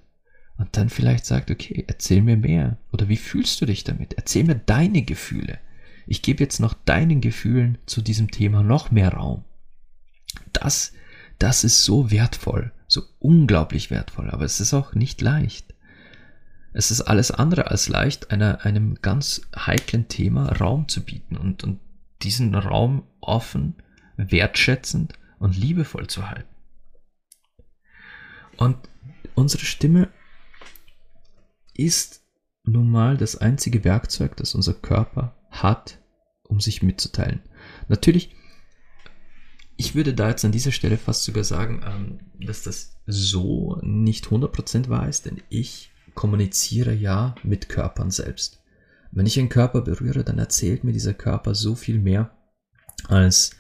und 0.58 0.78
dann 0.78 0.90
vielleicht 0.90 1.26
sagt, 1.26 1.50
okay, 1.50 1.84
erzähl 1.88 2.22
mir 2.22 2.38
mehr. 2.38 2.78
Oder 2.92 3.10
wie 3.10 3.18
fühlst 3.18 3.60
du 3.62 3.66
dich 3.66 3.84
damit? 3.84 4.14
Erzähl 4.14 4.44
mir 4.44 4.56
deine 4.56 5.02
Gefühle. 5.02 5.60
Ich 6.06 6.22
gebe 6.22 6.44
jetzt 6.44 6.60
noch 6.60 6.74
deinen 6.74 7.22
Gefühlen 7.22 7.78
zu 7.86 8.02
diesem 8.02 8.30
Thema 8.30 8.62
noch 8.62 8.92
mehr 8.92 9.14
Raum. 9.14 9.46
Das, 10.52 10.94
das 11.40 11.64
ist 11.64 11.84
so 11.84 12.12
wertvoll, 12.12 12.72
so 12.88 13.02
unglaublich 13.20 13.90
wertvoll, 13.90 14.30
aber 14.30 14.46
es 14.46 14.60
ist 14.60 14.74
auch 14.74 14.94
nicht 14.94 15.22
leicht. 15.22 15.74
Es 16.74 16.92
ist 16.92 17.02
alles 17.02 17.32
andere 17.32 17.68
als 17.72 17.88
leicht, 17.88 18.32
einer, 18.32 18.66
einem 18.66 18.96
ganz 19.02 19.42
heiklen 19.56 20.08
Thema 20.08 20.52
Raum 20.52 20.88
zu 20.88 21.04
bieten 21.04 21.38
und, 21.38 21.64
und 21.64 21.80
diesen 22.22 22.54
Raum 22.56 23.04
offen, 23.22 23.76
wertschätzend 24.18 25.14
und 25.44 25.58
liebevoll 25.58 26.08
zu 26.08 26.30
halten. 26.30 26.48
Und 28.56 28.78
unsere 29.36 29.66
Stimme 29.66 30.08
ist 31.74 32.24
nun 32.64 32.90
mal 32.90 33.18
das 33.18 33.36
einzige 33.36 33.84
Werkzeug, 33.84 34.38
das 34.38 34.56
unser 34.56 34.74
Körper 34.74 35.36
hat, 35.52 36.00
um 36.44 36.62
sich 36.62 36.82
mitzuteilen. 36.82 37.42
Natürlich, 37.90 38.34
ich 39.76 39.96
würde 39.96 40.14
da 40.14 40.30
jetzt 40.30 40.46
an 40.46 40.54
dieser 40.54 40.72
Stelle 40.72 40.98
fast 40.98 41.26
sogar 41.26 41.44
sagen, 41.44 41.84
ähm, 41.86 42.48
dass 42.48 42.64
das 42.64 43.02
so 43.06 43.78
nicht 43.82 44.28
100% 44.28 44.88
wahr 44.88 45.10
ist, 45.10 45.26
denn 45.26 45.44
ich 45.50 45.92
kommuniziere 46.14 46.94
ja 46.94 47.36
mit 47.44 47.68
Körpern 47.68 48.12
selbst. 48.12 48.64
Wenn 49.12 49.26
ich 49.26 49.38
einen 49.38 49.50
Körper 49.50 49.82
berühre, 49.82 50.24
dann 50.24 50.40
erzählt 50.40 50.86
mir 50.86 50.94
dieser 50.94 51.14
Körper 51.14 51.54
so 51.54 51.76
viel 51.76 52.00
mehr 52.00 52.32
als, 53.10 53.58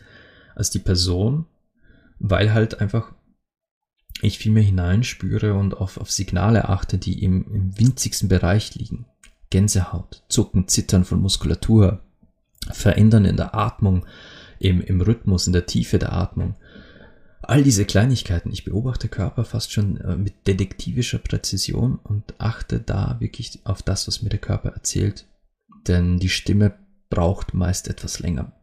als 0.55 0.69
die 0.69 0.79
Person, 0.79 1.47
weil 2.19 2.53
halt 2.53 2.79
einfach 2.81 3.13
ich 4.21 4.37
viel 4.37 4.51
mehr 4.51 4.63
hineinspüre 4.63 5.53
und 5.53 5.75
auf, 5.75 5.97
auf 5.97 6.11
Signale 6.11 6.69
achte, 6.69 6.97
die 6.97 7.23
im, 7.23 7.45
im 7.53 7.79
winzigsten 7.79 8.29
Bereich 8.29 8.75
liegen. 8.75 9.05
Gänsehaut, 9.49 10.23
Zucken, 10.29 10.67
Zittern 10.67 11.05
von 11.05 11.21
Muskulatur, 11.21 11.99
Verändern 12.71 13.25
in 13.25 13.37
der 13.37 13.53
Atmung, 13.53 14.05
im, 14.59 14.81
im 14.81 15.01
Rhythmus, 15.01 15.47
in 15.47 15.53
der 15.53 15.65
Tiefe 15.65 15.99
der 15.99 16.13
Atmung. 16.13 16.55
All 17.41 17.61
diese 17.61 17.83
Kleinigkeiten, 17.83 18.51
ich 18.51 18.63
beobachte 18.63 19.09
Körper 19.09 19.43
fast 19.43 19.73
schon 19.73 19.97
äh, 19.97 20.15
mit 20.15 20.47
detektivischer 20.47 21.17
Präzision 21.19 21.99
und 22.01 22.35
achte 22.37 22.79
da 22.79 23.17
wirklich 23.19 23.59
auf 23.65 23.83
das, 23.83 24.07
was 24.07 24.21
mir 24.21 24.29
der 24.29 24.39
Körper 24.39 24.69
erzählt. 24.69 25.25
Denn 25.87 26.19
die 26.19 26.29
Stimme 26.29 26.73
braucht 27.09 27.53
meist 27.53 27.89
etwas 27.89 28.19
länger. 28.19 28.53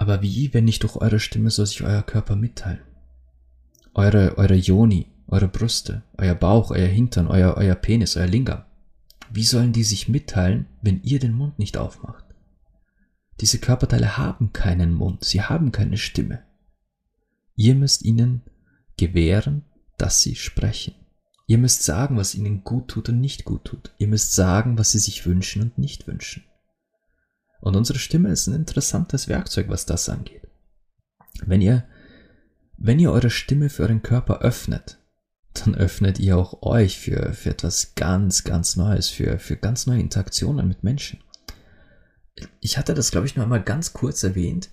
Aber 0.00 0.22
wie, 0.22 0.54
wenn 0.54 0.64
nicht 0.64 0.82
durch 0.82 0.96
eure 0.96 1.20
Stimme 1.20 1.50
soll 1.50 1.66
sich 1.66 1.82
euer 1.82 2.02
Körper 2.02 2.34
mitteilen? 2.34 2.80
Eure, 3.92 4.38
eure 4.38 4.54
Joni, 4.54 5.08
eure 5.28 5.46
Brüste, 5.46 6.02
euer 6.16 6.34
Bauch, 6.34 6.70
euer 6.70 6.86
Hintern, 6.86 7.26
euer, 7.26 7.58
euer 7.58 7.74
Penis, 7.74 8.16
euer 8.16 8.26
Lingam. 8.26 8.64
Wie 9.30 9.44
sollen 9.44 9.74
die 9.74 9.82
sich 9.84 10.08
mitteilen, 10.08 10.64
wenn 10.80 11.02
ihr 11.02 11.18
den 11.18 11.34
Mund 11.34 11.58
nicht 11.58 11.76
aufmacht? 11.76 12.24
Diese 13.42 13.58
Körperteile 13.58 14.16
haben 14.16 14.54
keinen 14.54 14.94
Mund, 14.94 15.22
sie 15.22 15.42
haben 15.42 15.70
keine 15.70 15.98
Stimme. 15.98 16.44
Ihr 17.54 17.74
müsst 17.74 18.02
ihnen 18.02 18.40
gewähren, 18.96 19.66
dass 19.98 20.22
sie 20.22 20.34
sprechen. 20.34 20.94
Ihr 21.46 21.58
müsst 21.58 21.82
sagen, 21.82 22.16
was 22.16 22.34
ihnen 22.34 22.64
gut 22.64 22.88
tut 22.88 23.10
und 23.10 23.20
nicht 23.20 23.44
gut 23.44 23.66
tut. 23.66 23.92
Ihr 23.98 24.08
müsst 24.08 24.34
sagen, 24.34 24.78
was 24.78 24.92
sie 24.92 24.98
sich 24.98 25.26
wünschen 25.26 25.60
und 25.60 25.76
nicht 25.76 26.06
wünschen. 26.06 26.42
Und 27.60 27.76
unsere 27.76 27.98
Stimme 27.98 28.30
ist 28.30 28.46
ein 28.46 28.54
interessantes 28.54 29.28
Werkzeug, 29.28 29.68
was 29.68 29.86
das 29.86 30.08
angeht. 30.08 30.48
Wenn 31.44 31.60
ihr, 31.60 31.84
wenn 32.76 32.98
ihr 32.98 33.12
eure 33.12 33.30
Stimme 33.30 33.68
für 33.68 33.82
euren 33.82 34.02
Körper 34.02 34.40
öffnet, 34.40 34.98
dann 35.52 35.74
öffnet 35.74 36.18
ihr 36.18 36.36
auch 36.36 36.62
euch 36.62 36.98
für, 36.98 37.32
für 37.34 37.50
etwas 37.50 37.94
ganz, 37.94 38.44
ganz 38.44 38.76
Neues, 38.76 39.08
für, 39.08 39.38
für 39.38 39.56
ganz 39.56 39.86
neue 39.86 40.00
Interaktionen 40.00 40.68
mit 40.68 40.84
Menschen. 40.84 41.20
Ich 42.60 42.78
hatte 42.78 42.94
das, 42.94 43.10
glaube 43.10 43.26
ich, 43.26 43.36
nur 43.36 43.42
einmal 43.42 43.62
ganz 43.62 43.92
kurz 43.92 44.22
erwähnt, 44.22 44.70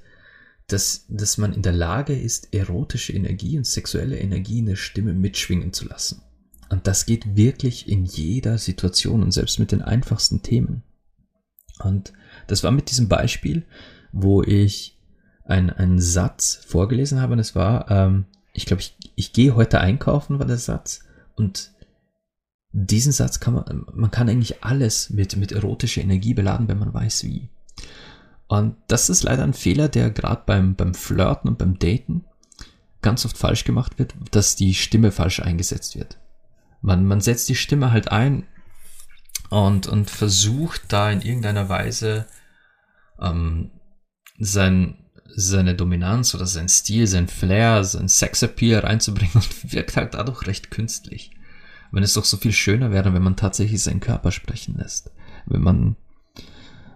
dass, 0.68 1.06
dass 1.10 1.38
man 1.38 1.54
in 1.54 1.62
der 1.62 1.74
Lage 1.74 2.18
ist, 2.18 2.54
erotische 2.54 3.14
Energie 3.14 3.58
und 3.58 3.66
sexuelle 3.66 4.20
Energie 4.20 4.60
in 4.60 4.68
der 4.68 4.76
Stimme 4.76 5.14
mitschwingen 5.14 5.74
zu 5.74 5.88
lassen. 5.88 6.22
Und 6.70 6.88
das 6.88 7.06
geht 7.06 7.36
wirklich 7.36 7.88
in 7.88 8.06
jeder 8.06 8.58
Situation 8.58 9.24
und 9.24 9.32
selbst 9.32 9.60
mit 9.60 9.72
den 9.72 9.82
einfachsten 9.82 10.42
Themen. 10.44 10.84
Und 11.80 12.14
das 12.48 12.64
war 12.64 12.72
mit 12.72 12.90
diesem 12.90 13.08
Beispiel, 13.08 13.66
wo 14.12 14.42
ich 14.42 14.98
ein, 15.46 15.70
einen 15.70 16.00
Satz 16.00 16.60
vorgelesen 16.68 17.22
habe 17.22 17.34
und 17.34 17.40
es 17.40 17.56
war, 17.56 17.90
ähm, 17.90 18.26
ich 18.54 18.66
glaube, 18.66 18.82
ich, 18.82 18.98
ich 19.16 19.34
gehe 19.34 19.56
heute 19.56 19.80
einkaufen, 19.80 20.40
war 20.40 20.46
der 20.46 20.58
Satz. 20.58 21.02
Und 21.36 21.72
diesen 22.72 23.12
Satz 23.12 23.40
kann 23.40 23.54
man, 23.54 23.86
man 23.94 24.12
kann 24.12 24.30
eigentlich 24.30 24.64
alles 24.64 25.10
mit, 25.10 25.36
mit 25.38 25.52
erotischer 25.52 26.02
Energie 26.02 26.34
beladen, 26.34 26.68
wenn 26.68 26.80
man 26.80 26.94
weiß 26.94 27.24
wie. 27.24 27.50
Und 28.48 28.76
das 28.88 29.10
ist 29.10 29.24
leider 29.24 29.44
ein 29.44 29.54
Fehler, 29.54 29.90
der 29.90 30.10
gerade 30.10 30.44
beim, 30.46 30.76
beim 30.76 30.94
Flirten 30.94 31.50
und 31.50 31.58
beim 31.58 31.80
Daten 31.80 32.26
ganz 33.02 33.26
oft 33.26 33.38
falsch 33.38 33.64
gemacht 33.64 34.00
wird, 34.00 34.16
dass 34.32 34.56
die 34.56 34.74
Stimme 34.74 35.12
falsch 35.12 35.40
eingesetzt 35.42 35.98
wird. 35.98 36.18
Man, 36.82 37.06
man 37.06 37.22
setzt 37.22 37.50
die 37.50 37.56
Stimme 37.56 37.92
halt 37.92 38.12
ein 38.12 38.46
und, 39.50 39.88
und 39.88 40.10
versucht 40.10 40.82
da 40.90 41.12
in 41.12 41.22
irgendeiner 41.22 41.70
Weise 41.70 42.26
ähm, 43.22 43.72
sein, 44.40 45.06
seine 45.36 45.76
Dominanz 45.76 46.34
oder 46.36 46.46
sein 46.46 46.70
Stil, 46.70 47.08
sein 47.08 47.28
Flair, 47.28 47.84
sein 47.84 48.08
Sexappeal 48.08 48.82
reinzubringen 48.82 49.32
und 49.36 49.74
wirkt 49.74 49.96
halt 49.98 50.14
dadurch 50.14 50.48
recht 50.48 50.72
künstlich. 50.72 51.32
wenn 51.92 52.04
es 52.04 52.14
doch 52.14 52.26
so 52.26 52.38
viel 52.38 52.52
schöner 52.52 52.92
wäre, 52.92 53.14
wenn 53.14 53.24
man 53.24 53.36
tatsächlich 53.36 53.82
seinen 53.82 54.00
Körper 54.00 54.32
sprechen 54.32 54.78
lässt. 54.78 55.12
Wenn 55.46 55.62
man, 55.62 55.96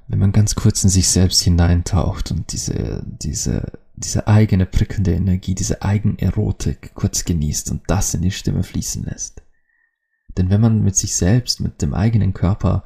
wenn 0.07 0.19
man 0.19 0.31
ganz 0.31 0.55
kurz 0.55 0.83
in 0.83 0.89
sich 0.89 1.07
selbst 1.07 1.41
hineintaucht 1.41 2.31
und 2.31 2.51
diese, 2.51 3.03
diese, 3.05 3.79
diese 3.95 4.27
eigene 4.27 4.65
prickelnde 4.65 5.13
Energie, 5.13 5.55
diese 5.55 5.81
Eigenerotik 5.81 6.93
kurz 6.93 7.23
genießt 7.23 7.71
und 7.71 7.83
das 7.87 8.13
in 8.13 8.21
die 8.21 8.31
Stimme 8.31 8.63
fließen 8.63 9.03
lässt. 9.03 9.41
Denn 10.37 10.49
wenn 10.49 10.61
man 10.61 10.83
mit 10.83 10.95
sich 10.95 11.15
selbst, 11.15 11.59
mit 11.59 11.81
dem 11.81 11.93
eigenen 11.93 12.33
Körper, 12.33 12.83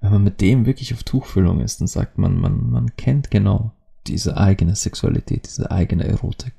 wenn 0.00 0.12
man 0.12 0.24
mit 0.24 0.40
dem 0.40 0.66
wirklich 0.66 0.94
auf 0.94 1.02
Tuchfüllung 1.02 1.60
ist, 1.60 1.80
dann 1.80 1.88
sagt 1.88 2.18
man, 2.18 2.38
man, 2.38 2.70
man 2.70 2.96
kennt 2.96 3.30
genau 3.30 3.72
diese 4.06 4.36
eigene 4.36 4.74
Sexualität, 4.74 5.46
diese 5.46 5.70
eigene 5.70 6.04
Erotik, 6.04 6.54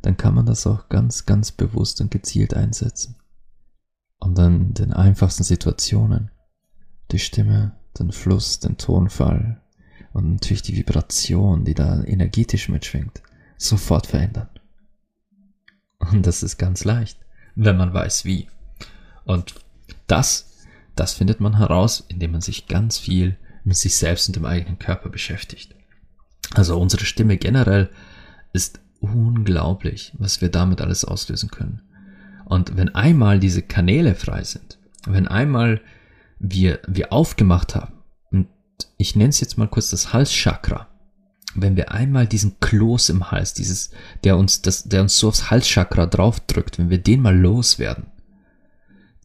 dann 0.00 0.16
kann 0.16 0.34
man 0.34 0.46
das 0.46 0.66
auch 0.66 0.88
ganz, 0.88 1.26
ganz 1.26 1.52
bewusst 1.52 2.00
und 2.00 2.10
gezielt 2.10 2.54
einsetzen. 2.54 3.16
Und 4.18 4.38
dann 4.38 4.72
den 4.72 4.92
einfachsten 4.92 5.44
Situationen, 5.44 6.30
die 7.10 7.18
Stimme, 7.18 7.72
den 7.98 8.12
Fluss, 8.12 8.58
den 8.60 8.78
Tonfall 8.78 9.60
und 10.12 10.32
natürlich 10.32 10.62
die 10.62 10.76
Vibration, 10.76 11.64
die 11.64 11.74
da 11.74 12.02
energetisch 12.04 12.68
mitschwingt, 12.68 13.22
sofort 13.58 14.06
verändern. 14.06 14.48
Und 15.98 16.26
das 16.26 16.42
ist 16.42 16.58
ganz 16.58 16.84
leicht, 16.84 17.18
wenn 17.54 17.76
man 17.76 17.92
weiß 17.92 18.24
wie. 18.24 18.48
Und 19.24 19.54
das, 20.06 20.51
das 20.96 21.14
findet 21.14 21.40
man 21.40 21.58
heraus, 21.58 22.04
indem 22.08 22.32
man 22.32 22.40
sich 22.40 22.66
ganz 22.66 22.98
viel 22.98 23.36
mit 23.64 23.76
sich 23.76 23.96
selbst 23.96 24.28
und 24.28 24.36
dem 24.36 24.44
eigenen 24.44 24.78
Körper 24.78 25.08
beschäftigt. 25.08 25.74
Also 26.54 26.78
unsere 26.78 27.04
Stimme 27.04 27.36
generell 27.36 27.90
ist 28.52 28.80
unglaublich, 29.00 30.12
was 30.18 30.40
wir 30.40 30.48
damit 30.48 30.80
alles 30.80 31.04
auslösen 31.04 31.50
können. 31.50 31.82
Und 32.44 32.76
wenn 32.76 32.94
einmal 32.94 33.40
diese 33.40 33.62
Kanäle 33.62 34.14
frei 34.14 34.44
sind, 34.44 34.78
wenn 35.06 35.26
einmal 35.26 35.80
wir, 36.38 36.80
wir 36.86 37.12
aufgemacht 37.12 37.74
haben, 37.74 37.94
und 38.30 38.48
ich 38.98 39.16
nenne 39.16 39.30
es 39.30 39.40
jetzt 39.40 39.56
mal 39.58 39.68
kurz 39.68 39.90
das 39.90 40.12
Halschakra, 40.12 40.88
wenn 41.54 41.76
wir 41.76 41.92
einmal 41.92 42.26
diesen 42.26 42.58
Kloß 42.60 43.10
im 43.10 43.30
Hals, 43.30 43.54
dieses, 43.54 43.90
der 44.24 44.36
uns, 44.36 44.62
das, 44.62 44.84
der 44.84 45.02
uns 45.02 45.18
so 45.18 45.28
aufs 45.28 45.50
Halschakra 45.50 46.06
draufdrückt, 46.06 46.78
wenn 46.78 46.90
wir 46.90 46.98
den 46.98 47.20
mal 47.20 47.36
loswerden, 47.36 48.06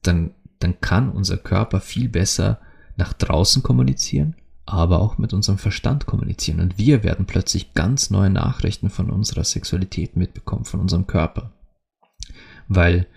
dann, 0.04 0.32
dann 0.60 0.82
kann 0.82 1.10
unser 1.10 1.38
Körper 1.38 1.80
viel 1.80 2.10
besser 2.10 2.60
nach 2.96 3.14
draußen 3.14 3.64
kommunizieren, 3.64 4.36
aber 4.66 5.00
auch 5.00 5.18
mit 5.18 5.34
unserem 5.34 5.58
Verstand 5.58 6.06
kommunizieren. 6.06 6.60
Und 6.60 6.78
wir 6.78 7.04
werden 7.04 7.26
plötzlich 7.26 7.74
ganz 7.74 8.10
neue 8.10 8.30
Nachrichten 8.30 8.90
von 8.90 9.10
unserer 9.10 9.44
Sexualität 9.44 10.18
mitbekommen, 10.18 10.66
von 10.66 10.80
unserem 10.80 11.08
Körper. 11.08 11.52
Weil, 12.68 13.08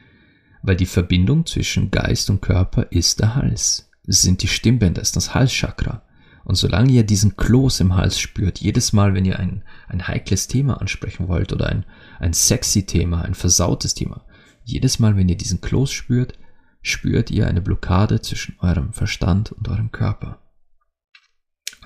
weil 0.63 0.77
die 0.77 0.87
Verbindung 0.87 1.47
zwischen 1.47 1.91
Geist 1.91 2.31
und 2.31 2.41
Körper 2.41 2.87
ist 2.91 3.21
der 3.21 3.35
Hals. 3.35 3.91
Es 4.07 4.23
sind 4.23 4.43
die 4.43 4.49
Stimmbänder, 4.49 5.03
ist 5.03 5.17
das 5.17 5.35
Halschakra. 5.35 6.03
Und 6.45 6.55
solange 6.55 6.91
ihr 6.93 7.05
diesen 7.05 7.37
Kloß 7.37 7.81
im 7.81 7.97
Hals 7.97 8.19
spürt, 8.19 8.61
jedes 8.61 8.93
Mal, 8.93 9.15
wenn 9.15 9.25
ihr 9.25 9.39
ein, 9.39 9.63
ein 9.89 10.09
heikles 10.09 10.47
Thema 10.49 10.81
ansprechen 10.81 11.29
wollt 11.29 11.53
oder 11.53 11.67
ein, 11.67 11.85
ein 12.19 12.33
sexy 12.33 12.87
Thema, 12.87 13.23
ein 13.23 13.35
versautes 13.35 13.95
Thema, 13.95 14.25
jedes 14.65 14.99
Mal, 14.99 15.17
wenn 15.17 15.29
ihr 15.29 15.37
diesen 15.37 15.61
Kloß 15.61 15.93
spürt, 15.93 16.39
spürt 16.83 17.31
ihr 17.31 17.47
eine 17.47 17.61
Blockade 17.61 18.21
zwischen 18.21 18.57
eurem 18.61 18.93
Verstand 18.93 19.53
und 19.53 19.69
eurem 19.69 19.93
Körper. 19.93 20.39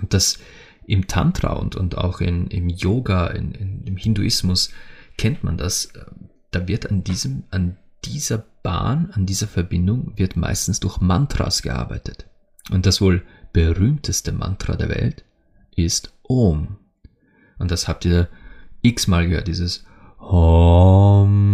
Und 0.00 0.14
das 0.14 0.38
im 0.86 1.06
Tantra 1.06 1.52
und, 1.54 1.76
und 1.76 1.96
auch 1.98 2.20
in, 2.20 2.48
im 2.48 2.68
Yoga, 2.68 3.28
in, 3.28 3.52
in, 3.52 3.84
im 3.84 3.96
Hinduismus 3.96 4.70
kennt 5.16 5.42
man 5.42 5.56
das. 5.56 5.92
Da 6.50 6.68
wird 6.68 6.90
an 6.90 7.04
diesem, 7.04 7.44
an 7.50 7.76
dieser 8.04 8.44
Bahn, 8.62 9.10
an 9.12 9.26
dieser 9.26 9.46
Verbindung 9.46 10.12
wird 10.16 10.36
meistens 10.36 10.80
durch 10.80 11.00
Mantras 11.00 11.62
gearbeitet. 11.62 12.26
Und 12.70 12.86
das 12.86 13.00
wohl 13.00 13.22
berühmteste 13.52 14.32
Mantra 14.32 14.76
der 14.76 14.88
Welt 14.88 15.24
ist 15.76 16.12
Om. 16.22 16.76
Und 17.58 17.70
das 17.70 17.88
habt 17.88 18.04
ihr 18.04 18.28
x-mal 18.82 19.28
gehört, 19.28 19.48
dieses 19.48 19.84
Om. 20.18 21.53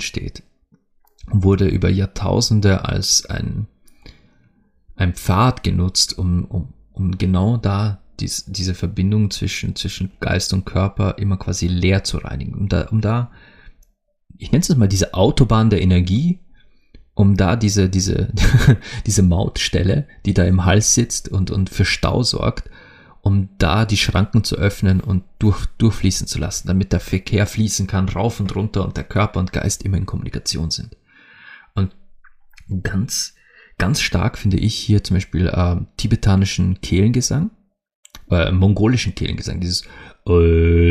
Entsteht, 0.00 0.42
wurde 1.26 1.68
über 1.68 1.90
Jahrtausende 1.90 2.86
als 2.86 3.26
ein, 3.26 3.66
ein 4.96 5.14
Pfad 5.14 5.62
genutzt, 5.62 6.18
um, 6.18 6.46
um, 6.46 6.72
um 6.92 7.18
genau 7.18 7.58
da 7.58 8.02
dies, 8.18 8.46
diese 8.46 8.74
Verbindung 8.74 9.30
zwischen, 9.30 9.76
zwischen 9.76 10.12
Geist 10.20 10.54
und 10.54 10.64
Körper 10.64 11.18
immer 11.18 11.36
quasi 11.36 11.66
leer 11.68 12.02
zu 12.02 12.18
reinigen. 12.18 12.54
Um 12.54 12.68
da, 12.68 12.88
um 12.88 13.00
da 13.00 13.30
ich 14.40 14.52
nenne 14.52 14.62
es 14.62 14.74
mal 14.74 14.88
diese 14.88 15.12
Autobahn 15.12 15.68
der 15.68 15.82
Energie, 15.82 16.40
um 17.14 17.36
da 17.36 17.56
diese, 17.56 17.90
diese, 17.90 18.32
diese 19.06 19.22
Mautstelle, 19.22 20.08
die 20.24 20.32
da 20.32 20.44
im 20.44 20.64
Hals 20.64 20.94
sitzt 20.94 21.28
und, 21.28 21.50
und 21.50 21.68
für 21.68 21.84
Stau 21.84 22.22
sorgt, 22.22 22.70
um 23.22 23.48
da 23.58 23.84
die 23.84 23.96
Schranken 23.96 24.44
zu 24.44 24.56
öffnen 24.56 25.00
und 25.00 25.24
durch, 25.38 25.66
durchfließen 25.78 26.26
zu 26.26 26.38
lassen, 26.38 26.68
damit 26.68 26.92
der 26.92 27.00
Verkehr 27.00 27.46
fließen 27.46 27.86
kann, 27.86 28.08
rauf 28.08 28.40
und 28.40 28.54
runter 28.54 28.84
und 28.84 28.96
der 28.96 29.04
Körper 29.04 29.40
und 29.40 29.52
Geist 29.52 29.84
immer 29.84 29.96
in 29.96 30.06
Kommunikation 30.06 30.70
sind. 30.70 30.96
Und 31.74 31.94
ganz, 32.82 33.34
ganz 33.78 34.00
stark 34.00 34.38
finde 34.38 34.56
ich 34.56 34.74
hier 34.74 35.04
zum 35.04 35.16
Beispiel 35.16 35.48
äh, 35.48 35.76
tibetanischen 35.96 36.80
Kehlengesang 36.80 37.50
äh, 38.30 38.52
mongolischen 38.52 39.14
Kehlengesang, 39.14 39.60
dieses 39.60 39.84
wenn 40.24 40.89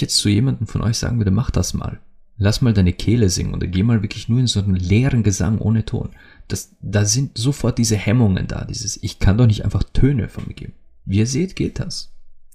ich 0.00 0.02
jetzt 0.02 0.16
zu 0.16 0.30
jemandem 0.30 0.66
von 0.66 0.80
euch 0.80 0.96
sagen 0.96 1.18
würde, 1.18 1.30
mach 1.30 1.50
das 1.50 1.74
mal, 1.74 2.00
lass 2.38 2.62
mal 2.62 2.72
deine 2.72 2.94
Kehle 2.94 3.28
singen 3.28 3.52
oder 3.52 3.66
geh 3.66 3.82
mal 3.82 4.00
wirklich 4.02 4.30
nur 4.30 4.40
in 4.40 4.46
so 4.46 4.60
einen 4.60 4.74
leeren 4.74 5.22
Gesang 5.22 5.58
ohne 5.58 5.84
Ton, 5.84 6.10
das, 6.48 6.74
da 6.80 7.04
sind 7.04 7.36
sofort 7.36 7.76
diese 7.76 7.96
Hemmungen 7.96 8.46
da, 8.46 8.64
dieses, 8.64 9.02
ich 9.02 9.18
kann 9.18 9.36
doch 9.36 9.46
nicht 9.46 9.62
einfach 9.64 9.84
Töne 9.84 10.28
von 10.28 10.46
mir 10.46 10.54
geben. 10.54 10.72
Wie 11.04 11.18
ihr 11.18 11.26
seht, 11.26 11.54
geht 11.54 11.80
das. 11.80 12.14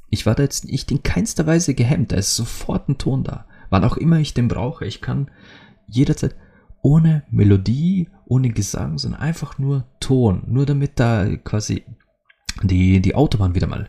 Ich 0.09 0.25
war 0.25 0.33
da 0.33 0.41
jetzt 0.41 0.65
nicht 0.65 0.91
in 0.91 1.03
keinster 1.03 1.45
Weise 1.45 1.75
gehemmt, 1.75 2.11
da 2.11 2.15
ist 2.15 2.35
sofort 2.35 2.89
ein 2.89 2.97
Ton 2.97 3.23
da. 3.23 3.45
Wann 3.69 3.83
auch 3.83 3.97
immer 3.97 4.19
ich 4.19 4.33
den 4.33 4.47
brauche, 4.47 4.85
ich 4.85 5.01
kann 5.01 5.29
jederzeit 5.87 6.35
ohne 6.81 7.23
Melodie, 7.29 8.09
ohne 8.25 8.49
Gesang, 8.49 8.97
sondern 8.97 9.21
einfach 9.21 9.59
nur 9.59 9.85
Ton, 9.99 10.43
nur 10.47 10.65
damit 10.65 10.99
da 10.99 11.27
quasi 11.37 11.83
die, 12.63 13.01
die 13.01 13.13
Autobahn 13.13 13.53
wieder 13.53 13.67
mal 13.67 13.87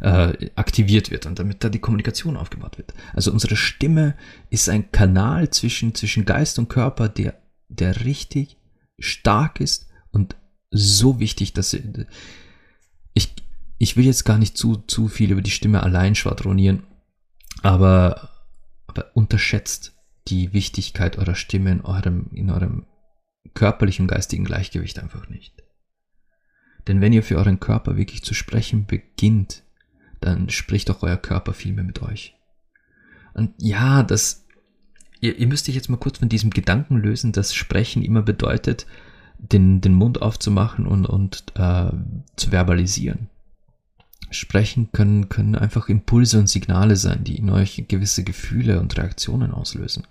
äh, 0.00 0.50
aktiviert 0.54 1.10
wird 1.10 1.26
und 1.26 1.38
damit 1.38 1.64
da 1.64 1.68
die 1.68 1.80
Kommunikation 1.80 2.36
aufgebaut 2.36 2.78
wird. 2.78 2.94
Also 3.12 3.32
unsere 3.32 3.56
Stimme 3.56 4.16
ist 4.50 4.68
ein 4.68 4.92
Kanal 4.92 5.50
zwischen, 5.50 5.94
zwischen 5.94 6.24
Geist 6.24 6.58
und 6.58 6.68
Körper, 6.68 7.08
der, 7.08 7.40
der 7.68 8.04
richtig 8.04 8.56
stark 8.98 9.60
ist 9.60 9.88
und 10.10 10.36
so 10.70 11.18
wichtig, 11.18 11.52
dass 11.52 11.76
ich, 13.14 13.34
ich 13.78 13.96
will 13.96 14.04
jetzt 14.04 14.24
gar 14.24 14.38
nicht 14.38 14.56
zu, 14.56 14.76
zu 14.76 15.08
viel 15.08 15.32
über 15.32 15.42
die 15.42 15.50
Stimme 15.50 15.82
allein 15.82 16.14
schwadronieren, 16.14 16.84
aber, 17.62 18.30
aber 18.86 19.16
unterschätzt 19.16 19.94
die 20.28 20.52
Wichtigkeit 20.52 21.18
eurer 21.18 21.34
Stimme 21.34 21.72
in 21.72 21.80
eurem, 21.80 22.30
in 22.32 22.50
eurem 22.50 22.86
körperlichen, 23.54 24.06
geistigen 24.06 24.44
Gleichgewicht 24.44 24.98
einfach 24.98 25.28
nicht. 25.28 25.62
Denn 26.86 27.00
wenn 27.00 27.12
ihr 27.12 27.22
für 27.22 27.36
euren 27.36 27.60
Körper 27.60 27.96
wirklich 27.96 28.22
zu 28.22 28.34
sprechen 28.34 28.86
beginnt, 28.86 29.64
dann 30.20 30.48
spricht 30.50 30.90
auch 30.90 31.02
euer 31.02 31.16
Körper 31.16 31.52
viel 31.52 31.72
mehr 31.72 31.84
mit 31.84 32.02
euch. 32.02 32.34
Und 33.34 33.52
ja, 33.58 34.02
das, 34.02 34.44
ihr, 35.20 35.38
ihr 35.38 35.46
müsst 35.46 35.68
euch 35.68 35.74
jetzt 35.74 35.88
mal 35.88 35.96
kurz 35.96 36.18
von 36.18 36.28
diesem 36.28 36.50
Gedanken 36.50 36.96
lösen, 36.96 37.32
dass 37.32 37.54
Sprechen 37.54 38.02
immer 38.02 38.22
bedeutet, 38.22 38.86
den, 39.38 39.80
den 39.80 39.94
Mund 39.94 40.20
aufzumachen 40.20 40.86
und, 40.86 41.06
und 41.06 41.44
äh, 41.54 41.90
zu 42.36 42.50
verbalisieren. 42.50 43.28
Sprechen 44.30 44.90
können, 44.92 45.28
können 45.28 45.54
einfach 45.54 45.88
Impulse 45.88 46.38
und 46.38 46.48
Signale 46.48 46.96
sein, 46.96 47.24
die 47.24 47.36
in 47.36 47.48
euch 47.48 47.84
gewisse 47.88 48.24
Gefühle 48.24 48.80
und 48.80 48.96
Reaktionen 48.96 49.52
auslösen. 49.52 50.06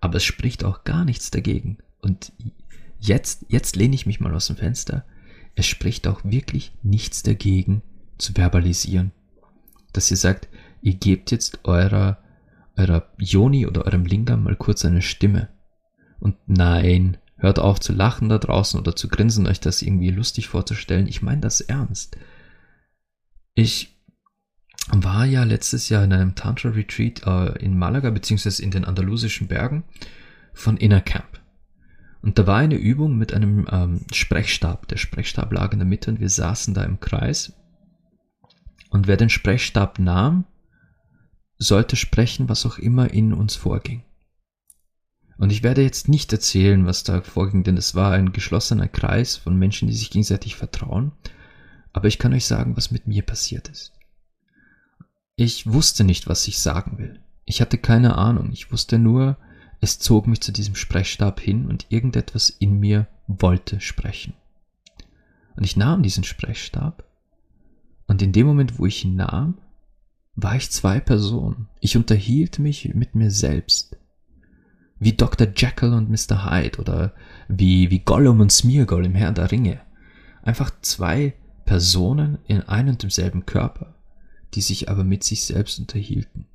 Aber 0.00 0.16
es 0.16 0.24
spricht 0.24 0.64
auch 0.64 0.84
gar 0.84 1.04
nichts 1.04 1.30
dagegen. 1.30 1.78
Und 2.00 2.32
jetzt, 3.00 3.44
jetzt 3.48 3.76
lehne 3.76 3.94
ich 3.94 4.06
mich 4.06 4.20
mal 4.20 4.34
aus 4.34 4.46
dem 4.46 4.56
Fenster. 4.56 5.04
Es 5.56 5.66
spricht 5.66 6.06
auch 6.06 6.20
wirklich 6.24 6.72
nichts 6.82 7.22
dagegen, 7.22 7.82
zu 8.18 8.32
verbalisieren. 8.32 9.12
Dass 9.92 10.10
ihr 10.10 10.16
sagt, 10.16 10.48
ihr 10.82 10.94
gebt 10.94 11.30
jetzt 11.30 11.60
eurer, 11.64 12.18
eurer 12.76 13.08
Yoni 13.18 13.66
oder 13.66 13.84
eurem 13.86 14.04
Lingam 14.04 14.44
mal 14.44 14.56
kurz 14.56 14.84
eine 14.84 15.02
Stimme. 15.02 15.48
Und 16.20 16.36
nein, 16.46 17.16
hört 17.36 17.58
auf 17.58 17.80
zu 17.80 17.92
lachen 17.92 18.28
da 18.28 18.38
draußen 18.38 18.78
oder 18.78 18.96
zu 18.96 19.08
grinsen, 19.08 19.46
euch 19.46 19.60
das 19.60 19.82
irgendwie 19.82 20.10
lustig 20.10 20.48
vorzustellen. 20.48 21.06
Ich 21.06 21.22
meine 21.22 21.40
das 21.40 21.60
ernst 21.60 22.16
ich 23.58 23.98
war 24.90 25.26
ja 25.26 25.42
letztes 25.42 25.88
Jahr 25.88 26.04
in 26.04 26.12
einem 26.12 26.36
Tantra 26.36 26.70
Retreat 26.70 27.26
äh, 27.26 27.58
in 27.58 27.76
Malaga 27.76 28.10
beziehungsweise 28.10 28.62
in 28.62 28.70
den 28.70 28.84
andalusischen 28.84 29.48
Bergen 29.48 29.82
von 30.54 30.76
Inner 30.76 31.00
Camp. 31.00 31.40
Und 32.22 32.38
da 32.38 32.46
war 32.46 32.58
eine 32.58 32.76
Übung 32.76 33.18
mit 33.18 33.34
einem 33.34 33.66
ähm, 33.70 34.00
Sprechstab. 34.12 34.86
Der 34.88 34.96
Sprechstab 34.96 35.52
lag 35.52 35.72
in 35.72 35.80
der 35.80 35.88
Mitte 35.88 36.10
und 36.10 36.20
wir 36.20 36.30
saßen 36.30 36.72
da 36.72 36.84
im 36.84 37.00
Kreis. 37.00 37.52
Und 38.90 39.06
wer 39.06 39.16
den 39.16 39.28
Sprechstab 39.28 39.98
nahm, 39.98 40.44
sollte 41.58 41.96
sprechen, 41.96 42.48
was 42.48 42.64
auch 42.66 42.78
immer 42.78 43.10
in 43.10 43.32
uns 43.32 43.56
vorging. 43.56 44.02
Und 45.38 45.50
ich 45.50 45.62
werde 45.62 45.82
jetzt 45.82 46.08
nicht 46.08 46.32
erzählen, 46.32 46.84
was 46.86 47.04
da 47.04 47.20
vorging, 47.20 47.62
denn 47.62 47.76
es 47.76 47.94
war 47.94 48.12
ein 48.12 48.32
geschlossener 48.32 48.88
Kreis 48.88 49.36
von 49.36 49.56
Menschen, 49.56 49.88
die 49.88 49.94
sich 49.94 50.10
gegenseitig 50.10 50.56
vertrauen. 50.56 51.12
Aber 51.92 52.08
ich 52.08 52.18
kann 52.18 52.32
euch 52.32 52.46
sagen, 52.46 52.76
was 52.76 52.90
mit 52.90 53.06
mir 53.06 53.22
passiert 53.22 53.68
ist. 53.68 53.92
Ich 55.36 55.70
wusste 55.70 56.02
nicht, 56.02 56.26
was 56.26 56.48
ich 56.48 56.58
sagen 56.58 56.98
will. 56.98 57.20
Ich 57.44 57.60
hatte 57.60 57.78
keine 57.78 58.16
Ahnung. 58.16 58.50
Ich 58.52 58.72
wusste 58.72 58.98
nur, 58.98 59.36
es 59.80 60.00
zog 60.00 60.26
mich 60.26 60.40
zu 60.40 60.50
diesem 60.52 60.74
Sprechstab 60.74 61.38
hin 61.40 61.66
und 61.66 61.86
irgendetwas 61.88 62.50
in 62.50 62.80
mir 62.80 63.06
wollte 63.28 63.80
sprechen. 63.80 64.34
Und 65.54 65.64
ich 65.64 65.76
nahm 65.76 66.02
diesen 66.02 66.24
Sprechstab 66.24 67.04
und 68.08 68.22
in 68.22 68.32
dem 68.32 68.46
Moment, 68.46 68.78
wo 68.78 68.86
ich 68.86 69.04
ihn 69.04 69.14
nahm, 69.14 69.58
war 70.34 70.56
ich 70.56 70.70
zwei 70.70 70.98
Personen. 70.98 71.68
Ich 71.80 71.96
unterhielt 71.96 72.58
mich 72.58 72.92
mit 72.94 73.14
mir 73.14 73.30
selbst. 73.30 73.96
Wie 74.98 75.12
Dr. 75.12 75.46
Jekyll 75.54 75.92
und 75.92 76.10
Mr. 76.10 76.50
Hyde 76.50 76.78
oder 76.80 77.14
wie, 77.48 77.90
wie 77.90 78.00
Gollum 78.00 78.40
und 78.40 78.50
Smeargol 78.50 79.04
im 79.04 79.14
Herrn 79.14 79.34
der 79.34 79.52
Ringe. 79.52 79.80
Einfach 80.42 80.70
zwei 80.80 81.34
Personen 81.64 82.38
in 82.46 82.62
einem 82.62 82.90
und 82.90 83.02
demselben 83.02 83.46
Körper, 83.46 83.94
die 84.54 84.62
sich 84.62 84.88
aber 84.88 85.04
mit 85.04 85.22
sich 85.22 85.44
selbst 85.44 85.78
unterhielten, 85.78 86.46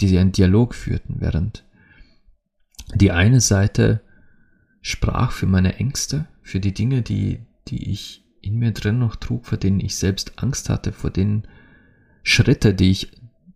die 0.00 0.16
einen 0.16 0.32
Dialog 0.32 0.74
führten, 0.74 1.16
während 1.18 1.64
die 2.94 3.12
eine 3.12 3.40
Seite 3.40 4.00
sprach 4.80 5.32
für 5.32 5.46
meine 5.46 5.76
Ängste, 5.76 6.26
für 6.40 6.60
die 6.60 6.72
Dinge, 6.72 7.02
die, 7.02 7.40
die 7.68 7.90
ich 7.90 8.24
in 8.48 8.58
mir 8.58 8.72
drin 8.72 8.98
noch 8.98 9.16
trug, 9.16 9.46
vor 9.46 9.58
denen 9.58 9.80
ich 9.80 9.96
selbst 9.96 10.42
Angst 10.42 10.68
hatte, 10.68 10.92
vor 10.92 11.10
den 11.10 11.44
Schritte, 12.22 12.74
die 12.74 12.90
ich 12.90 13.12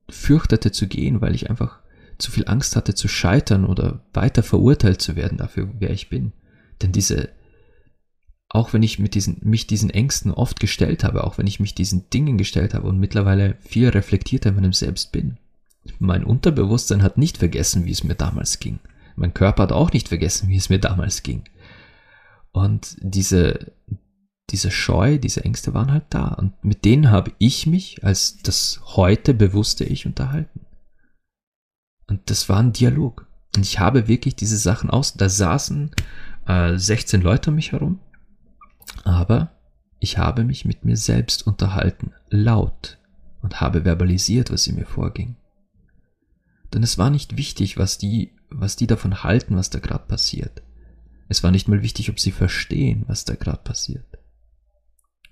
fürchtete 0.09 0.73
zu 0.73 0.87
gehen, 0.87 1.21
weil 1.21 1.35
ich 1.35 1.51
einfach 1.51 1.81
zu 2.19 2.31
viel 2.31 2.47
Angst 2.47 2.77
hatte 2.77 2.95
zu 2.95 3.09
scheitern 3.09 3.65
oder 3.65 4.01
weiter 4.13 4.43
verurteilt 4.43 5.03
zu 5.03 5.17
werden 5.17 5.39
dafür, 5.39 5.71
wer 5.79 5.91
ich 5.91 6.09
bin. 6.09 6.33
Denn 6.81 6.93
diese, 6.93 7.31
auch 8.49 8.73
wenn 8.73 8.83
ich 8.83 8.99
mit 8.99 9.15
diesen, 9.15 9.39
mich 9.43 9.67
diesen 9.67 9.91
Ängsten 9.91 10.31
oft 10.31 10.61
gestellt 10.61 11.05
habe, 11.05 11.25
auch 11.25 11.39
wenn 11.39 11.47
ich 11.47 11.59
mich 11.59 11.75
diesen 11.75 12.09
Dingen 12.11 12.39
gestellt 12.39 12.75
habe 12.75 12.87
und 12.87 12.99
mittlerweile 12.99 13.57
viel 13.61 13.89
reflektierter 13.89 14.51
in 14.51 14.57
meinem 14.57 14.73
Selbst 14.73 15.11
bin, 15.11 15.39
mein 15.99 16.25
Unterbewusstsein 16.25 17.03
hat 17.03 17.19
nicht 17.19 17.39
vergessen, 17.39 17.87
wie 17.87 17.91
es 17.91 18.05
mir 18.05 18.15
damals 18.15 18.61
ging. 18.61 18.79
Mein 19.17 19.35
Körper 19.35 19.65
hat 19.65 19.73
auch 19.73 19.93
nicht 19.93 20.09
vergessen, 20.09 20.49
wie 20.49 20.57
es 20.57 20.69
mir 20.69 20.79
damals 20.79 21.23
ging. 21.23 21.45
Und 22.53 22.97
diese, 23.01 23.73
diese 24.53 24.71
Scheu, 24.71 25.19
diese 25.19 25.45
Ängste 25.45 25.75
waren 25.75 25.91
halt 25.91 26.05
da. 26.11 26.29
Und 26.29 26.65
mit 26.65 26.85
denen 26.85 27.11
habe 27.11 27.33
ich 27.39 27.67
mich 27.67 28.05
als 28.05 28.39
das 28.39 28.81
heute 28.85 29.35
bewusste 29.35 29.85
Ich 29.85 30.07
unterhalten. 30.07 30.61
Und 32.07 32.31
das 32.31 32.49
war 32.49 32.59
ein 32.59 32.73
Dialog. 32.73 33.27
Und 33.57 33.67
ich 33.67 33.81
habe 33.81 34.09
wirklich 34.09 34.37
diese 34.37 34.57
Sachen 34.57 34.91
aus. 34.91 35.15
Da 35.15 35.29
saßen 35.29 35.91
äh, 36.47 36.77
16 36.77 37.23
Leute 37.23 37.51
um 37.51 37.57
mich 37.57 37.73
herum. 37.73 37.99
Aber 39.05 39.53
ich 39.99 40.19
habe 40.19 40.45
mich 40.45 40.65
mit 40.65 40.85
mir 40.85 40.97
selbst 40.97 41.47
unterhalten, 41.47 42.13
laut, 42.29 42.99
und 43.41 43.61
habe 43.61 43.85
verbalisiert, 43.85 44.53
was 44.53 44.67
in 44.67 44.77
mir 44.77 44.87
vorging. 44.87 45.37
Denn 46.73 46.83
es 46.83 46.99
war 46.99 47.11
nicht 47.11 47.37
wichtig, 47.37 47.77
was 47.77 47.99
die 47.99 48.33
was 48.55 48.77
die 48.77 48.87
davon 48.87 49.23
halten, 49.23 49.57
was 49.57 49.71
da 49.71 49.79
gerade 49.79 50.07
passiert. 50.07 50.63
Es 51.29 51.43
war 51.43 51.51
nicht 51.51 51.69
mal 51.69 51.83
wichtig, 51.83 52.11
ob 52.11 52.21
sie 52.21 52.33
verstehen, 52.33 53.05
was 53.07 53.25
da 53.25 53.35
gerade 53.35 53.63
passiert. 53.63 54.05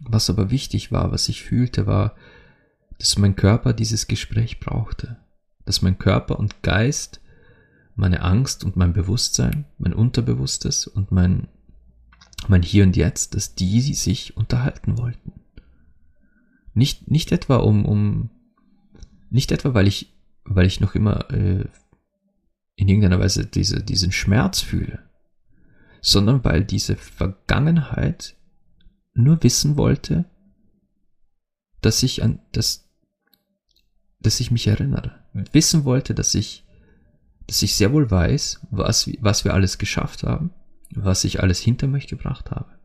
Was 0.01 0.31
aber 0.31 0.51
wichtig 0.51 0.93
war, 0.93 1.13
was 1.13 1.29
ich 1.29 1.43
fühlte, 1.43 1.87
war, 1.87 2.15
dass 2.99 3.19
mein 3.19 3.37
Körper 3.37 3.73
dieses 3.73 4.07
Gespräch 4.07 4.61
brauchte, 4.61 5.19
dass 5.65 5.83
mein 5.83 5.99
Körper 5.99 6.39
und 6.39 6.63
Geist, 6.63 7.21
meine 7.97 8.23
Angst 8.23 8.65
und 8.65 8.77
mein 8.77 8.93
Bewusstsein, 8.93 9.67
mein 9.79 9.93
Unterbewusstes 9.93 10.87
und 10.87 11.13
mein, 11.13 11.49
mein 12.49 12.63
Hier 12.63 12.85
und 12.85 12.97
Jetzt, 12.97 13.35
dass 13.35 13.55
die 13.55 13.81
sich 13.81 14.37
unterhalten 14.37 14.99
wollten. 14.99 15.33
Nicht, 16.73 17.11
nicht 17.11 17.33
etwa 17.33 17.57
um, 17.57 17.85
um, 17.85 18.31
nicht 19.29 19.53
etwa, 19.53 19.75
weil 19.75 19.87
ich, 19.87 20.15
weil 20.45 20.67
ich 20.67 20.81
noch 20.81 20.95
immer 20.95 21.31
äh, 21.31 21.65
in 22.77 22.89
irgendeiner 22.89 23.19
Weise 23.19 23.47
diese, 23.47 23.83
diesen 23.83 24.13
Schmerz 24.13 24.61
fühle, 24.61 25.01
sondern 26.01 26.45
weil 26.45 26.65
diese 26.65 26.97
Vergangenheit 26.97 28.37
nur 29.23 29.43
wissen 29.43 29.77
wollte, 29.77 30.25
dass 31.81 32.03
ich 32.03 32.23
an, 32.23 32.41
dass, 32.53 32.89
dass 34.21 34.41
ich 34.41 34.51
mich 34.51 34.67
erinnere. 34.67 35.15
Wissen 35.33 35.85
wollte, 35.85 36.15
dass 36.15 36.35
ich, 36.35 36.65
dass 37.47 37.63
ich 37.63 37.75
sehr 37.75 37.93
wohl 37.93 38.11
weiß, 38.11 38.67
was, 38.71 39.11
was 39.21 39.45
wir 39.45 39.55
alles 39.55 39.79
geschafft 39.79 40.23
haben, 40.23 40.51
was 40.95 41.25
ich 41.25 41.41
alles 41.41 41.61
hinter 41.61 41.87
mich 41.87 42.07
gebracht 42.07 42.51
habe. 42.51 42.79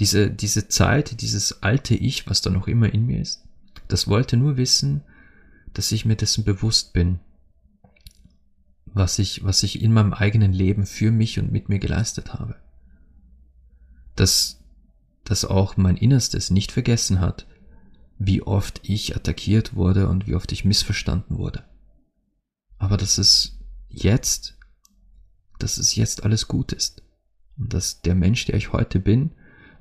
Diese, 0.00 0.30
diese 0.30 0.68
Zeit, 0.68 1.20
dieses 1.20 1.62
alte 1.62 1.94
Ich, 1.94 2.28
was 2.28 2.40
da 2.40 2.50
noch 2.50 2.66
immer 2.66 2.92
in 2.92 3.06
mir 3.06 3.20
ist, 3.20 3.44
das 3.88 4.08
wollte 4.08 4.36
nur 4.36 4.56
wissen, 4.56 5.02
dass 5.74 5.92
ich 5.92 6.04
mir 6.04 6.16
dessen 6.16 6.44
bewusst 6.44 6.92
bin 6.92 7.20
was 8.94 9.18
ich, 9.18 9.44
was 9.44 9.62
ich 9.62 9.82
in 9.82 9.92
meinem 9.92 10.12
eigenen 10.12 10.52
Leben 10.52 10.86
für 10.86 11.10
mich 11.10 11.38
und 11.38 11.50
mit 11.50 11.68
mir 11.68 11.78
geleistet 11.78 12.34
habe. 12.34 12.56
Dass, 14.16 14.61
dass 15.24 15.44
auch 15.44 15.76
mein 15.76 15.96
Innerstes 15.96 16.50
nicht 16.50 16.72
vergessen 16.72 17.20
hat, 17.20 17.46
wie 18.18 18.42
oft 18.42 18.80
ich 18.82 19.16
attackiert 19.16 19.74
wurde 19.74 20.08
und 20.08 20.26
wie 20.26 20.34
oft 20.34 20.52
ich 20.52 20.64
missverstanden 20.64 21.38
wurde. 21.38 21.64
Aber 22.78 22.96
dass 22.96 23.18
es 23.18 23.58
jetzt, 23.88 24.58
dass 25.58 25.78
es 25.78 25.94
jetzt 25.94 26.24
alles 26.24 26.48
gut 26.48 26.72
ist. 26.72 27.02
Und 27.56 27.74
dass 27.74 28.02
der 28.02 28.14
Mensch, 28.14 28.44
der 28.46 28.56
ich 28.56 28.72
heute 28.72 29.00
bin, 29.00 29.32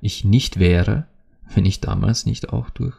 ich 0.01 0.23
nicht 0.23 0.59
wäre, 0.59 1.07
wenn 1.53 1.65
ich 1.65 1.81
damals 1.81 2.25
nicht 2.25 2.49
auch 2.49 2.69
durch 2.69 2.95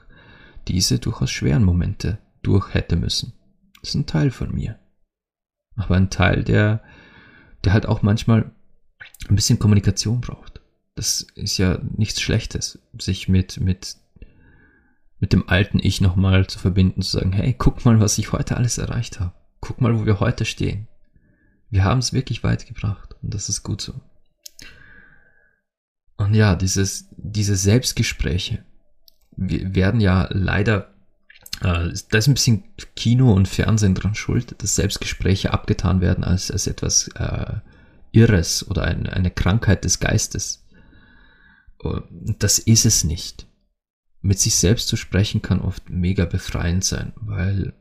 diese 0.69 0.99
durchaus 0.99 1.31
schweren 1.31 1.65
Momente 1.65 2.19
durch 2.43 2.75
hätte 2.75 2.97
müssen. 2.97 3.33
Das 3.81 3.91
ist 3.91 3.95
ein 3.95 4.07
Teil 4.07 4.31
von 4.31 4.55
mir 4.55 4.79
aber 5.77 5.97
ein 5.97 6.11
Teil, 6.11 6.45
der, 6.45 6.83
der 7.65 7.73
halt 7.73 7.87
auch 7.87 8.03
manchmal 8.03 8.51
ein 9.29 9.35
bisschen 9.35 9.59
Kommunikation 9.59 10.21
braucht. 10.21 10.52
Das 10.95 11.27
ist 11.35 11.59
ja 11.59 11.79
nichts 11.97 12.21
Schlechtes, 12.21 12.79
sich 12.99 13.29
mit, 13.29 13.61
mit, 13.61 13.97
mit 15.21 15.33
dem 15.33 15.49
alten 15.49 15.79
Ich 15.83 16.01
nochmal 16.01 16.47
zu 16.47 16.59
verbinden, 16.59 17.03
zu 17.03 17.19
sagen, 17.19 17.33
hey, 17.33 17.55
guck 17.57 17.85
mal, 17.85 18.01
was 18.01 18.19
ich 18.19 18.33
heute 18.33 18.57
alles 18.57 18.79
erreicht 18.79 19.21
habe. 19.21 19.33
Guck 19.61 19.81
mal, 19.81 19.99
wo 19.99 20.05
wir 20.05 20.21
heute 20.21 20.45
stehen. 20.45 20.89
Wir 21.71 21.85
haben 21.85 21.99
es 21.99 22.13
wirklich 22.13 22.45
weit 22.45 22.67
gebracht 22.67 23.15
und 23.23 23.33
das 23.33 23.49
ist 23.49 23.63
gut 23.63 23.81
so. 23.81 23.95
Und 26.19 26.35
ja, 26.35 26.55
dieses, 26.55 27.09
diese 27.17 27.57
Selbstgespräche 27.57 28.65
werden 29.37 30.01
ja 30.01 30.29
leider 30.31 30.93
äh, 31.63 31.93
da 32.11 32.19
ist 32.19 32.27
ein 32.27 32.35
bisschen 32.35 32.65
Kino 32.97 33.33
und 33.33 33.49
Fernsehen 33.49 33.95
dran 33.95 34.15
schuld, 34.15 34.61
dass 34.63 34.75
Selbstgespräche 34.75 35.53
abgetan 35.53 36.01
werden 36.01 36.25
als, 36.25 36.51
als 36.51 36.67
etwas 36.67 37.09
äh, 37.15 37.55
Irres 38.11 38.69
oder 38.69 38.85
ein, 38.85 39.07
eine 39.07 39.31
Krankheit 39.31 39.85
des 39.85 40.01
Geistes. 40.01 40.62
Das 42.39 42.59
ist 42.59 42.85
es 42.85 43.05
nicht. 43.05 43.47
Mit 44.21 44.39
sich 44.39 44.55
selbst 44.55 44.89
zu 44.89 44.97
sprechen 44.97 45.43
kann 45.43 45.61
oft 45.61 45.91
mega 45.91 46.25
befreiend 46.25 46.85
sein, 46.85 47.13
weil, 47.17 47.75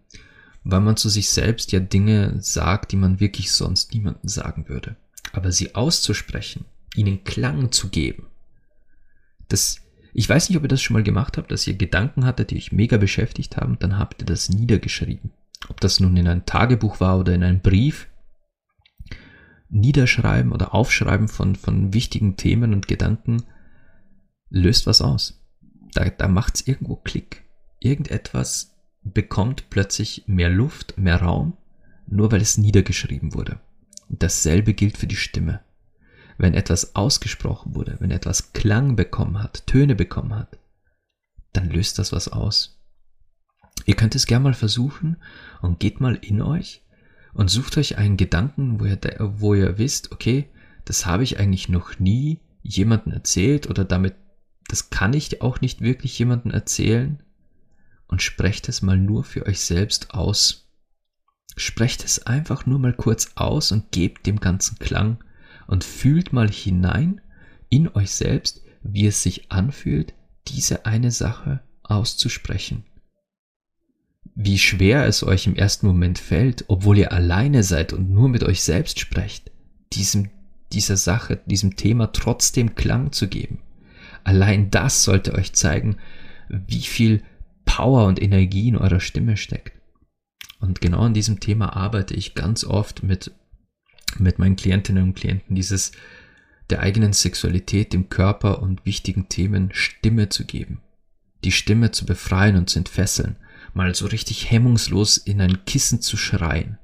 weil 0.64 0.82
man 0.82 0.98
zu 0.98 1.08
sich 1.08 1.30
selbst 1.30 1.72
ja 1.72 1.80
Dinge 1.80 2.36
sagt, 2.40 2.92
die 2.92 2.98
man 2.98 3.20
wirklich 3.20 3.52
sonst 3.52 3.94
niemandem 3.94 4.28
sagen 4.28 4.68
würde. 4.68 4.96
Aber 5.34 5.52
sie 5.52 5.76
auszusprechen, 5.76 6.66
ihnen 6.96 7.24
Klang 7.24 7.72
zu 7.72 7.90
geben, 7.90 8.26
das, 9.52 9.82
ich 10.14 10.28
weiß 10.28 10.50
nicht, 10.50 10.58
ob 10.58 10.64
ihr 10.64 10.70
das 10.70 10.82
schon 10.82 10.96
mal 10.96 11.04
gemacht 11.04 11.38
habt, 11.38 11.52
dass 11.52 11.68
ihr 11.68 11.76
Gedanken 11.76 12.26
hattet, 12.26 12.52
die 12.52 12.58
euch 12.58 12.72
mega 12.72 12.98
beschäftigt 12.98 13.58
haben, 13.58 13.78
dann 13.80 13.98
habt 13.98 14.22
ihr 14.22 14.26
das 14.26 14.50
niedergeschrieben. 14.50 15.32
Ob 15.70 15.80
das 15.80 16.00
nun 16.00 16.18
in 16.18 16.28
einem 16.28 16.46
Tagebuch 16.46 17.00
war 17.00 17.20
oder 17.20 17.34
in 17.34 17.44
einem 17.44 17.60
Brief. 17.60 18.08
Niederschreiben 19.70 20.52
oder 20.52 20.74
Aufschreiben 20.74 21.28
von, 21.28 21.56
von 21.56 21.94
wichtigen 21.94 22.36
Themen 22.36 22.74
und 22.74 22.88
Gedanken 22.88 23.44
löst 24.52 24.86
was 24.86 25.02
aus. 25.02 25.42
Da, 25.94 26.08
da 26.10 26.28
macht 26.28 26.56
es 26.56 26.68
irgendwo 26.68 26.98
Klick. 26.98 27.44
Irgendetwas 27.80 28.76
bekommt 29.02 29.72
plötzlich 29.72 30.26
mehr 30.28 30.50
Luft, 30.50 31.00
mehr 31.00 31.20
Raum, 31.20 31.58
nur 32.06 32.32
weil 32.32 32.42
es 32.42 32.60
niedergeschrieben 32.60 33.34
wurde. 33.34 33.60
Und 34.08 34.22
dasselbe 34.22 34.76
gilt 34.76 34.98
für 34.98 35.08
die 35.08 35.16
Stimme 35.16 35.62
wenn 36.42 36.56
etwas 36.56 36.96
ausgesprochen 36.96 37.76
wurde, 37.76 37.98
wenn 38.00 38.10
etwas 38.10 38.52
Klang 38.54 38.96
bekommen 38.96 39.42
hat, 39.42 39.68
Töne 39.68 39.96
bekommen 39.96 40.34
hat, 40.34 40.58
dann 41.54 41.70
löst 41.70 42.00
das 42.00 42.12
was 42.12 42.30
aus. 42.30 42.82
Ihr 43.86 43.96
könnt 43.96 44.16
es 44.16 44.26
gerne 44.26 44.44
mal 44.44 44.54
versuchen 44.56 45.18
und 45.62 45.80
geht 45.80 46.02
mal 46.02 46.16
in 46.16 46.42
euch 46.42 46.82
und 47.34 47.50
sucht 47.50 47.78
euch 47.78 47.98
einen 47.98 48.18
Gedanken, 48.18 48.80
wo 48.80 48.86
ihr, 48.86 49.00
wo 49.20 49.54
ihr 49.54 49.78
wisst, 49.78 50.12
okay, 50.12 50.50
das 50.86 51.06
habe 51.06 51.24
ich 51.24 51.40
eigentlich 51.40 51.70
noch 51.70 52.00
nie 52.00 52.40
jemandem 52.64 53.14
erzählt 53.14 53.70
oder 53.70 53.86
damit, 53.86 54.16
das 54.68 54.90
kann 54.90 55.14
ich 55.14 55.42
auch 55.42 55.62
nicht 55.62 55.82
wirklich 55.82 56.18
jemandem 56.18 56.52
erzählen 56.52 57.22
und 58.08 58.22
sprecht 58.22 58.70
es 58.70 58.82
mal 58.82 58.98
nur 58.98 59.24
für 59.24 59.46
euch 59.46 59.60
selbst 59.62 60.14
aus. 60.14 60.70
Sprecht 61.58 62.04
es 62.04 62.26
einfach 62.26 62.66
nur 62.66 62.80
mal 62.80 62.94
kurz 62.94 63.32
aus 63.36 63.72
und 63.72 63.92
gebt 63.92 64.26
dem 64.28 64.40
ganzen 64.40 64.80
Klang 64.80 65.24
und 65.68 65.84
fühlt 65.84 66.34
mal 66.34 66.50
hinein 66.50 67.22
in 67.70 67.88
euch 67.90 68.12
selbst, 68.12 68.62
wie 68.84 69.08
es 69.08 69.24
sich 69.24 69.52
anfühlt, 69.52 70.14
diese 70.48 70.86
eine 70.86 71.12
Sache 71.12 71.62
auszusprechen. 71.84 72.86
Wie 74.36 74.58
schwer 74.58 75.06
es 75.06 75.24
euch 75.24 75.48
im 75.48 75.56
ersten 75.56 75.88
Moment 75.88 76.20
fällt, 76.20 76.66
obwohl 76.68 76.98
ihr 76.98 77.12
alleine 77.12 77.64
seid 77.64 77.94
und 77.94 78.10
nur 78.10 78.30
mit 78.30 78.44
euch 78.44 78.62
selbst 78.64 79.00
sprecht, 79.00 79.52
diesem, 79.94 80.30
dieser 80.72 80.98
Sache, 80.98 81.42
diesem 81.46 81.76
Thema 81.76 82.08
trotzdem 82.08 82.76
Klang 82.76 83.12
zu 83.12 83.28
geben. 83.28 83.60
Allein 84.24 84.72
das 84.72 85.04
sollte 85.04 85.34
euch 85.34 85.54
zeigen, 85.54 85.98
wie 86.50 86.82
viel 86.82 87.24
Power 87.66 88.06
und 88.08 88.22
Energie 88.22 88.68
in 88.68 88.78
eurer 88.78 89.00
Stimme 89.00 89.38
steckt. 89.38 89.74
Und 90.60 90.82
genau 90.82 91.02
an 91.02 91.14
diesem 91.14 91.40
Thema 91.40 91.76
arbeite 91.76 92.14
ich 92.14 92.36
ganz 92.36 92.64
oft 92.64 93.04
mit, 93.04 93.32
mit 94.18 94.40
meinen 94.40 94.56
Klientinnen 94.56 95.04
und 95.04 95.14
Klienten, 95.16 95.56
dieses 95.56 95.92
der 96.70 96.82
eigenen 96.82 97.14
Sexualität, 97.14 97.94
dem 97.94 98.10
Körper 98.10 98.62
und 98.62 98.86
wichtigen 98.86 99.28
Themen 99.28 99.70
Stimme 99.74 100.30
zu 100.30 100.46
geben. 100.46 100.82
Die 101.44 101.52
Stimme 101.52 101.92
zu 101.92 102.06
befreien 102.06 102.56
und 102.56 102.70
zu 102.70 102.80
entfesseln. 102.80 103.36
Mal 103.74 103.96
so 103.96 104.06
richtig 104.06 104.52
hemmungslos 104.52 105.18
in 105.18 105.42
ein 105.42 105.66
Kissen 105.66 106.02
zu 106.02 106.18
schreien. 106.18 106.78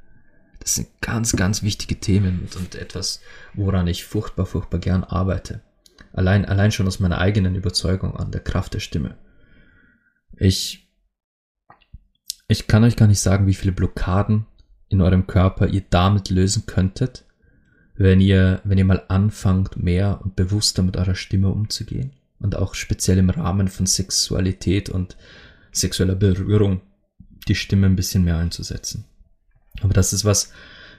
Das 0.60 0.76
sind 0.76 0.88
ganz, 1.02 1.34
ganz 1.34 1.63
wichtige 1.63 2.00
Themen 2.00 2.39
und, 2.41 2.56
und 2.56 2.76
etwas, 2.76 3.21
woran 3.54 3.88
ich 3.88 4.04
furchtbar, 4.04 4.45
furchtbar 4.45 4.80
gern 4.80 5.04
arbeite. 5.04 5.62
Allein, 6.17 6.45
allein 6.45 6.71
schon 6.71 6.88
aus 6.88 6.99
meiner 6.99 7.19
eigenen 7.19 7.53
Überzeugung 7.53 8.15
an 8.15 8.32
der 8.32 8.41
Kraft 8.41 8.73
der 8.73 8.80
Stimme. 8.80 9.17
Ich, 10.36 10.91
ich 12.47 12.65
kann 12.65 12.84
euch 12.84 12.95
gar 12.95 13.08
nicht 13.08 13.19
sagen, 13.19 13.45
wie 13.45 13.53
viele 13.53 13.71
Blockaden 13.71 14.47
in 14.89 15.01
eurem 15.01 15.27
Körper 15.27 15.67
ihr 15.67 15.84
damit 15.88 16.32
lösen 16.32 16.65
könntet, 16.65 17.23
wenn 17.93 18.19
ihr, 18.19 18.62
wenn 18.63 18.80
ihr 18.80 18.86
mal 18.86 19.03
anfangt, 19.10 19.77
mehr 19.77 20.19
und 20.23 20.36
bewusster 20.36 20.82
mit 20.82 20.97
eurer 20.97 21.13
Stimme 21.13 21.49
umzugehen 21.49 22.13
und 22.39 22.56
auch 22.56 22.73
speziell 22.73 23.19
im 23.19 23.30
Rahmen 23.30 23.67
von 23.67 23.86
Sexualität 23.86 24.89
und 24.89 25.17
sexueller 25.71 26.15
Berührung 26.15 26.82
die 27.47 27.53
Stimme 27.53 27.86
ein 27.86 27.95
bisschen 27.95 28.23
mehr 28.23 28.38
einzusetzen. 28.38 29.06
Aber 29.82 29.93
das 29.93 30.13
ist 30.13 30.25
was, 30.25 30.51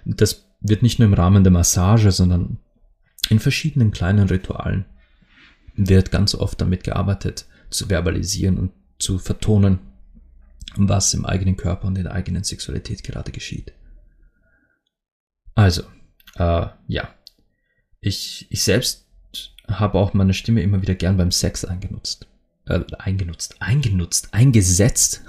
das 0.04 0.44
wird 0.60 0.84
nicht 0.84 1.00
nur 1.00 1.08
im 1.08 1.14
Rahmen 1.14 1.42
der 1.42 1.52
Massage, 1.52 2.12
sondern 2.12 2.58
in 3.30 3.40
verschiedenen 3.40 3.90
kleinen 3.90 4.28
Ritualen 4.28 4.84
wird 5.78 6.10
ganz 6.10 6.34
oft 6.34 6.60
damit 6.60 6.84
gearbeitet, 6.84 7.46
zu 7.70 7.86
verbalisieren 7.86 8.58
und 8.58 8.72
zu 8.98 9.18
vertonen, 9.18 9.78
was 10.76 11.14
im 11.14 11.24
eigenen 11.24 11.56
Körper 11.56 11.86
und 11.86 11.96
in 11.96 12.04
der 12.04 12.12
eigenen 12.12 12.44
Sexualität 12.44 13.04
gerade 13.04 13.32
geschieht. 13.32 13.72
Also, 15.54 15.82
äh, 16.36 16.66
ja, 16.88 17.14
ich, 18.00 18.46
ich 18.50 18.62
selbst 18.62 19.06
habe 19.68 19.98
auch 19.98 20.14
meine 20.14 20.34
Stimme 20.34 20.62
immer 20.62 20.82
wieder 20.82 20.94
gern 20.94 21.16
beim 21.16 21.30
Sex 21.30 21.64
eingenutzt. 21.64 22.26
Äh, 22.66 22.80
eingenutzt, 22.98 23.56
eingenutzt, 23.60 24.34
eingesetzt. 24.34 25.22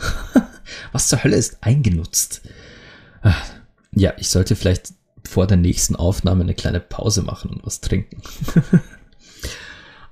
Was 0.91 1.07
zur 1.07 1.23
Hölle 1.23 1.35
ist 1.35 1.63
eingenutzt? 1.63 2.41
Ah, 3.21 3.35
ja, 3.91 4.13
ich 4.17 4.29
sollte 4.29 4.55
vielleicht 4.55 4.93
vor 5.27 5.47
der 5.47 5.57
nächsten 5.57 5.95
Aufnahme 5.95 6.43
eine 6.43 6.55
kleine 6.55 6.79
Pause 6.79 7.21
machen 7.21 7.51
und 7.51 7.65
was 7.65 7.81
trinken. 7.81 8.21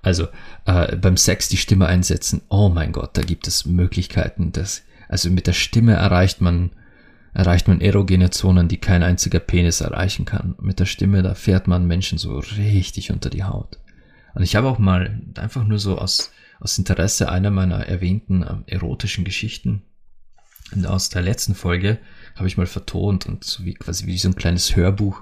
also 0.08 0.28
äh, 0.66 0.96
beim 0.96 1.18
Sex 1.18 1.50
die 1.50 1.58
Stimme 1.58 1.88
einsetzen. 1.88 2.42
Oh 2.50 2.70
mein 2.70 2.92
Gott, 2.92 3.18
da 3.18 3.22
gibt 3.22 3.48
es 3.48 3.66
Möglichkeiten. 3.66 4.52
Dass, 4.52 4.84
also 5.08 5.30
mit 5.30 5.48
der 5.48 5.54
Stimme 5.54 5.94
erreicht 5.94 6.42
man 6.42 6.72
erreicht 7.34 7.68
man 7.68 7.82
erogene 7.82 8.32
Zonen, 8.32 8.68
die 8.68 8.78
kein 8.78 9.04
einziger 9.04 9.40
Penis 9.40 9.82
erreichen 9.82 10.26
kann. 10.26 10.56
Mit 10.60 10.80
der 10.80 10.86
Stimme, 10.86 11.22
da 11.22 11.36
fährt 11.36 11.68
man 11.68 11.86
Menschen 11.86 12.18
so 12.18 12.40
richtig 12.40 13.12
unter 13.12 13.30
die 13.30 13.44
Haut. 13.44 13.78
Und 14.34 14.42
ich 14.42 14.56
habe 14.56 14.68
auch 14.68 14.80
mal 14.80 15.22
einfach 15.36 15.64
nur 15.64 15.78
so 15.78 16.00
aus, 16.00 16.32
aus 16.60 16.78
Interesse 16.80 17.30
einer 17.30 17.52
meiner 17.52 17.86
erwähnten 17.86 18.44
ähm, 18.44 18.64
erotischen 18.66 19.24
Geschichten 19.24 19.84
aus 20.86 21.10
der 21.10 21.22
letzten 21.22 21.56
Folge 21.56 22.00
habe 22.36 22.48
ich 22.48 22.58
mal 22.58 22.66
vertont 22.66 23.26
und 23.26 23.44
so 23.44 23.64
wie 23.64 23.74
quasi 23.74 24.06
wie 24.06 24.18
so 24.18 24.28
ein 24.30 24.36
kleines 24.36 24.76
Hörbuch 24.76 25.22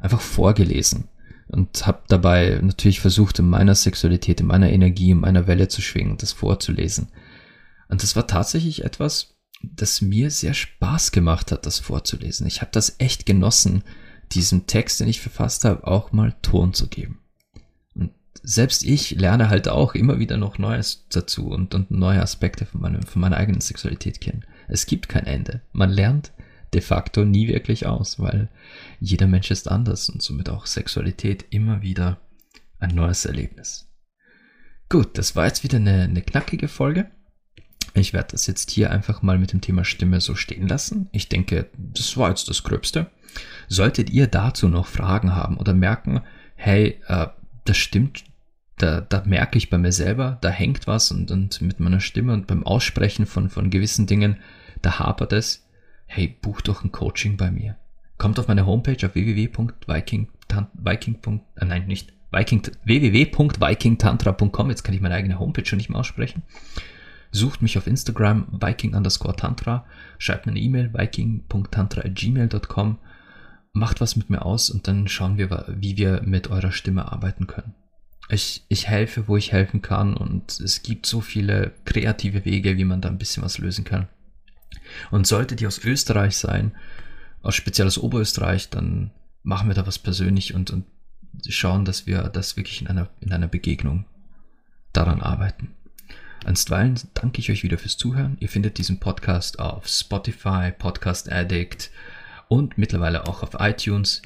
einfach 0.00 0.20
vorgelesen 0.20 1.08
und 1.48 1.86
habe 1.86 2.02
dabei 2.08 2.58
natürlich 2.62 3.00
versucht, 3.00 3.38
in 3.38 3.48
meiner 3.48 3.74
Sexualität, 3.74 4.40
in 4.40 4.46
meiner 4.46 4.70
Energie, 4.70 5.10
in 5.10 5.20
meiner 5.20 5.46
Welle 5.46 5.68
zu 5.68 5.80
schwingen 5.80 6.16
das 6.16 6.32
vorzulesen. 6.32 7.08
Und 7.88 8.02
das 8.02 8.16
war 8.16 8.26
tatsächlich 8.26 8.84
etwas, 8.84 9.36
das 9.62 10.00
mir 10.00 10.30
sehr 10.30 10.54
Spaß 10.54 11.12
gemacht 11.12 11.52
hat, 11.52 11.66
das 11.66 11.78
vorzulesen. 11.78 12.46
Ich 12.46 12.60
habe 12.60 12.70
das 12.72 12.96
echt 12.98 13.26
genossen, 13.26 13.84
diesem 14.32 14.66
Text, 14.66 15.00
den 15.00 15.08
ich 15.08 15.20
verfasst 15.20 15.64
habe, 15.64 15.86
auch 15.86 16.12
mal 16.12 16.34
Ton 16.42 16.74
zu 16.74 16.88
geben. 16.88 17.20
Und 17.94 18.10
selbst 18.42 18.82
ich 18.82 19.12
lerne 19.12 19.48
halt 19.48 19.68
auch 19.68 19.94
immer 19.94 20.18
wieder 20.18 20.36
noch 20.36 20.58
Neues 20.58 21.06
dazu 21.10 21.48
und, 21.48 21.74
und 21.74 21.92
neue 21.92 22.20
Aspekte 22.20 22.66
von, 22.66 22.80
meinem, 22.80 23.02
von 23.04 23.22
meiner 23.22 23.36
eigenen 23.36 23.60
Sexualität 23.60 24.20
kennen. 24.20 24.44
Es 24.68 24.86
gibt 24.86 25.08
kein 25.08 25.26
Ende. 25.26 25.62
Man 25.72 25.90
lernt 25.90 26.32
de 26.74 26.80
facto 26.80 27.24
nie 27.24 27.48
wirklich 27.48 27.86
aus, 27.86 28.18
weil 28.18 28.48
jeder 29.00 29.26
Mensch 29.26 29.50
ist 29.50 29.70
anders 29.70 30.08
und 30.08 30.22
somit 30.22 30.48
auch 30.48 30.66
Sexualität 30.66 31.44
immer 31.50 31.82
wieder 31.82 32.20
ein 32.78 32.94
neues 32.94 33.24
Erlebnis. 33.24 33.88
Gut, 34.88 35.18
das 35.18 35.34
war 35.34 35.46
jetzt 35.46 35.64
wieder 35.64 35.78
eine, 35.78 36.02
eine 36.02 36.22
knackige 36.22 36.68
Folge. 36.68 37.10
Ich 37.94 38.12
werde 38.12 38.28
das 38.32 38.46
jetzt 38.46 38.70
hier 38.70 38.90
einfach 38.90 39.22
mal 39.22 39.38
mit 39.38 39.52
dem 39.52 39.60
Thema 39.60 39.84
Stimme 39.84 40.20
so 40.20 40.34
stehen 40.34 40.68
lassen. 40.68 41.08
Ich 41.12 41.28
denke, 41.28 41.70
das 41.76 42.16
war 42.16 42.28
jetzt 42.28 42.48
das 42.48 42.62
Gröbste. 42.62 43.10
Solltet 43.68 44.10
ihr 44.10 44.26
dazu 44.26 44.68
noch 44.68 44.86
Fragen 44.86 45.34
haben 45.34 45.56
oder 45.56 45.72
merken, 45.74 46.22
hey, 46.54 47.00
äh, 47.08 47.28
das 47.64 47.76
stimmt, 47.76 48.24
da, 48.78 49.00
da 49.00 49.22
merke 49.24 49.58
ich 49.58 49.70
bei 49.70 49.78
mir 49.78 49.92
selber, 49.92 50.38
da 50.40 50.50
hängt 50.50 50.86
was 50.86 51.10
und, 51.10 51.30
und 51.30 51.60
mit 51.62 51.80
meiner 51.80 52.00
Stimme 52.00 52.34
und 52.34 52.46
beim 52.46 52.64
Aussprechen 52.64 53.26
von, 53.26 53.48
von 53.48 53.70
gewissen 53.70 54.06
Dingen, 54.06 54.36
da 54.82 54.98
hapert 54.98 55.32
es. 55.32 55.65
Hey, 56.06 56.36
buch 56.40 56.60
doch 56.60 56.84
ein 56.84 56.92
Coaching 56.92 57.36
bei 57.36 57.50
mir. 57.50 57.76
Kommt 58.18 58.38
auf 58.38 58.48
meine 58.48 58.64
Homepage 58.64 59.04
auf 59.04 59.14
www.viking, 59.14 60.28
Viking, 60.74 61.18
äh, 61.56 61.64
nein, 61.64 61.86
nicht, 61.86 62.12
Viking, 62.32 62.62
www.vikingtantra.com. 62.84 64.70
Jetzt 64.70 64.84
kann 64.84 64.94
ich 64.94 65.00
meine 65.00 65.14
eigene 65.14 65.38
Homepage 65.38 65.64
schon 65.64 65.78
nicht 65.78 65.90
mehr 65.90 65.98
aussprechen. 65.98 66.42
Sucht 67.30 67.62
mich 67.62 67.76
auf 67.76 67.86
Instagram, 67.86 68.46
viking 68.60 68.94
underscore 68.94 69.36
tantra, 69.36 69.84
schreibt 70.18 70.46
mir 70.46 70.52
eine 70.52 70.60
E-Mail, 70.60 70.94
viking.tantra.gmail.com, 70.94 72.98
macht 73.72 74.00
was 74.00 74.16
mit 74.16 74.30
mir 74.30 74.46
aus 74.46 74.70
und 74.70 74.88
dann 74.88 75.06
schauen 75.08 75.36
wir, 75.36 75.66
wie 75.68 75.98
wir 75.98 76.22
mit 76.22 76.48
eurer 76.50 76.72
Stimme 76.72 77.12
arbeiten 77.12 77.46
können. 77.46 77.74
Ich, 78.28 78.64
ich 78.68 78.88
helfe, 78.88 79.28
wo 79.28 79.36
ich 79.36 79.52
helfen 79.52 79.82
kann 79.82 80.16
und 80.16 80.58
es 80.60 80.82
gibt 80.82 81.06
so 81.06 81.20
viele 81.20 81.72
kreative 81.84 82.44
Wege, 82.44 82.76
wie 82.76 82.84
man 82.84 83.00
da 83.00 83.08
ein 83.08 83.18
bisschen 83.18 83.42
was 83.42 83.58
lösen 83.58 83.84
kann. 83.84 84.08
Und 85.10 85.26
solltet 85.26 85.60
ihr 85.60 85.68
aus 85.68 85.78
Österreich 85.78 86.36
sein, 86.36 86.72
aus 87.42 87.54
speziell 87.54 87.86
aus 87.86 87.98
Oberösterreich, 87.98 88.70
dann 88.70 89.10
machen 89.42 89.68
wir 89.68 89.74
da 89.74 89.86
was 89.86 89.98
persönlich 89.98 90.54
und, 90.54 90.70
und 90.70 90.84
schauen, 91.48 91.84
dass 91.84 92.06
wir 92.06 92.22
das 92.24 92.56
wirklich 92.56 92.80
in 92.80 92.88
einer, 92.88 93.08
in 93.20 93.32
einer 93.32 93.48
Begegnung 93.48 94.04
daran 94.92 95.20
arbeiten. 95.20 95.74
Einstweilen 96.44 96.98
danke 97.14 97.40
ich 97.40 97.50
euch 97.50 97.62
wieder 97.62 97.78
fürs 97.78 97.96
Zuhören. 97.96 98.36
Ihr 98.40 98.48
findet 98.48 98.78
diesen 98.78 99.00
Podcast 99.00 99.58
auf 99.58 99.88
Spotify, 99.88 100.72
Podcast 100.76 101.30
Addict 101.30 101.90
und 102.48 102.78
mittlerweile 102.78 103.26
auch 103.26 103.42
auf 103.42 103.56
iTunes. 103.58 104.22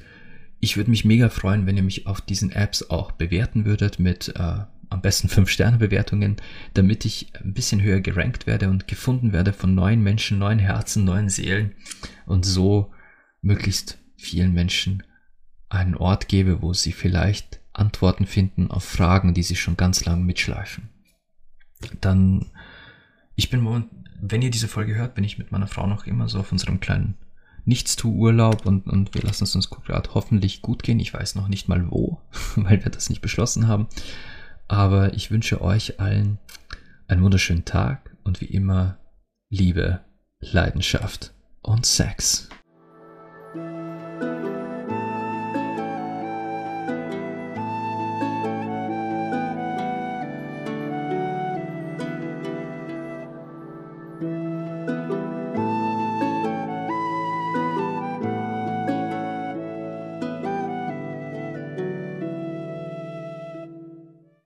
Ich 0.59 0.77
würde 0.77 0.91
mich 0.91 1.05
mega 1.05 1.29
freuen, 1.29 1.65
wenn 1.65 1.77
ihr 1.77 1.83
mich 1.83 2.05
auf 2.05 2.21
diesen 2.21 2.51
Apps 2.51 2.89
auch 2.89 3.11
bewerten 3.11 3.65
würdet 3.65 3.97
mit 3.97 4.29
äh, 4.35 4.65
am 4.91 5.01
besten 5.01 5.27
5-Sterne-Bewertungen, 5.27 6.37
damit 6.73 7.05
ich 7.05 7.33
ein 7.43 7.53
bisschen 7.53 7.81
höher 7.81 8.01
gerankt 8.01 8.45
werde 8.45 8.69
und 8.69 8.87
gefunden 8.87 9.33
werde 9.33 9.53
von 9.53 9.73
neuen 9.73 10.03
Menschen, 10.03 10.37
neuen 10.37 10.59
Herzen, 10.59 11.05
neuen 11.05 11.29
Seelen 11.29 11.73
und 12.25 12.45
so 12.45 12.91
möglichst 13.41 13.97
vielen 14.17 14.53
Menschen 14.53 15.03
einen 15.69 15.95
Ort 15.95 16.27
gebe, 16.27 16.61
wo 16.61 16.73
sie 16.73 16.91
vielleicht 16.91 17.59
Antworten 17.73 18.25
finden 18.25 18.69
auf 18.69 18.83
Fragen, 18.83 19.33
die 19.33 19.43
sie 19.43 19.55
schon 19.55 19.77
ganz 19.77 20.05
lange 20.05 20.23
mitschleifen 20.23 20.89
dann, 22.01 22.51
ich 23.35 23.49
bin 23.49 23.61
moment, 23.61 23.87
wenn 24.21 24.41
ihr 24.41 24.51
diese 24.51 24.67
Folge 24.67 24.95
hört, 24.95 25.15
bin 25.15 25.23
ich 25.23 25.37
mit 25.37 25.51
meiner 25.51 25.67
Frau 25.67 25.87
noch 25.87 26.05
immer 26.05 26.29
so 26.29 26.39
auf 26.39 26.51
unserem 26.51 26.79
kleinen 26.79 27.15
Nichtstu-Urlaub 27.65 28.65
und, 28.65 28.87
und 28.87 29.13
wir 29.13 29.21
lassen 29.21 29.43
es 29.43 29.55
uns 29.55 29.69
gerade 29.69 30.13
hoffentlich 30.13 30.61
gut 30.61 30.83
gehen. 30.83 30.99
Ich 30.99 31.13
weiß 31.13 31.35
noch 31.35 31.47
nicht 31.47 31.67
mal 31.67 31.89
wo, 31.89 32.21
weil 32.55 32.83
wir 32.83 32.91
das 32.91 33.09
nicht 33.09 33.21
beschlossen 33.21 33.67
haben. 33.67 33.87
Aber 34.71 35.13
ich 35.13 35.31
wünsche 35.31 35.59
euch 35.59 35.99
allen 35.99 36.39
einen 37.09 37.23
wunderschönen 37.23 37.65
Tag 37.65 38.15
und 38.23 38.39
wie 38.39 38.45
immer 38.45 38.97
Liebe 39.49 39.99
Leidenschaft 40.39 41.33
und 41.61 41.85
Sex. 41.85 42.47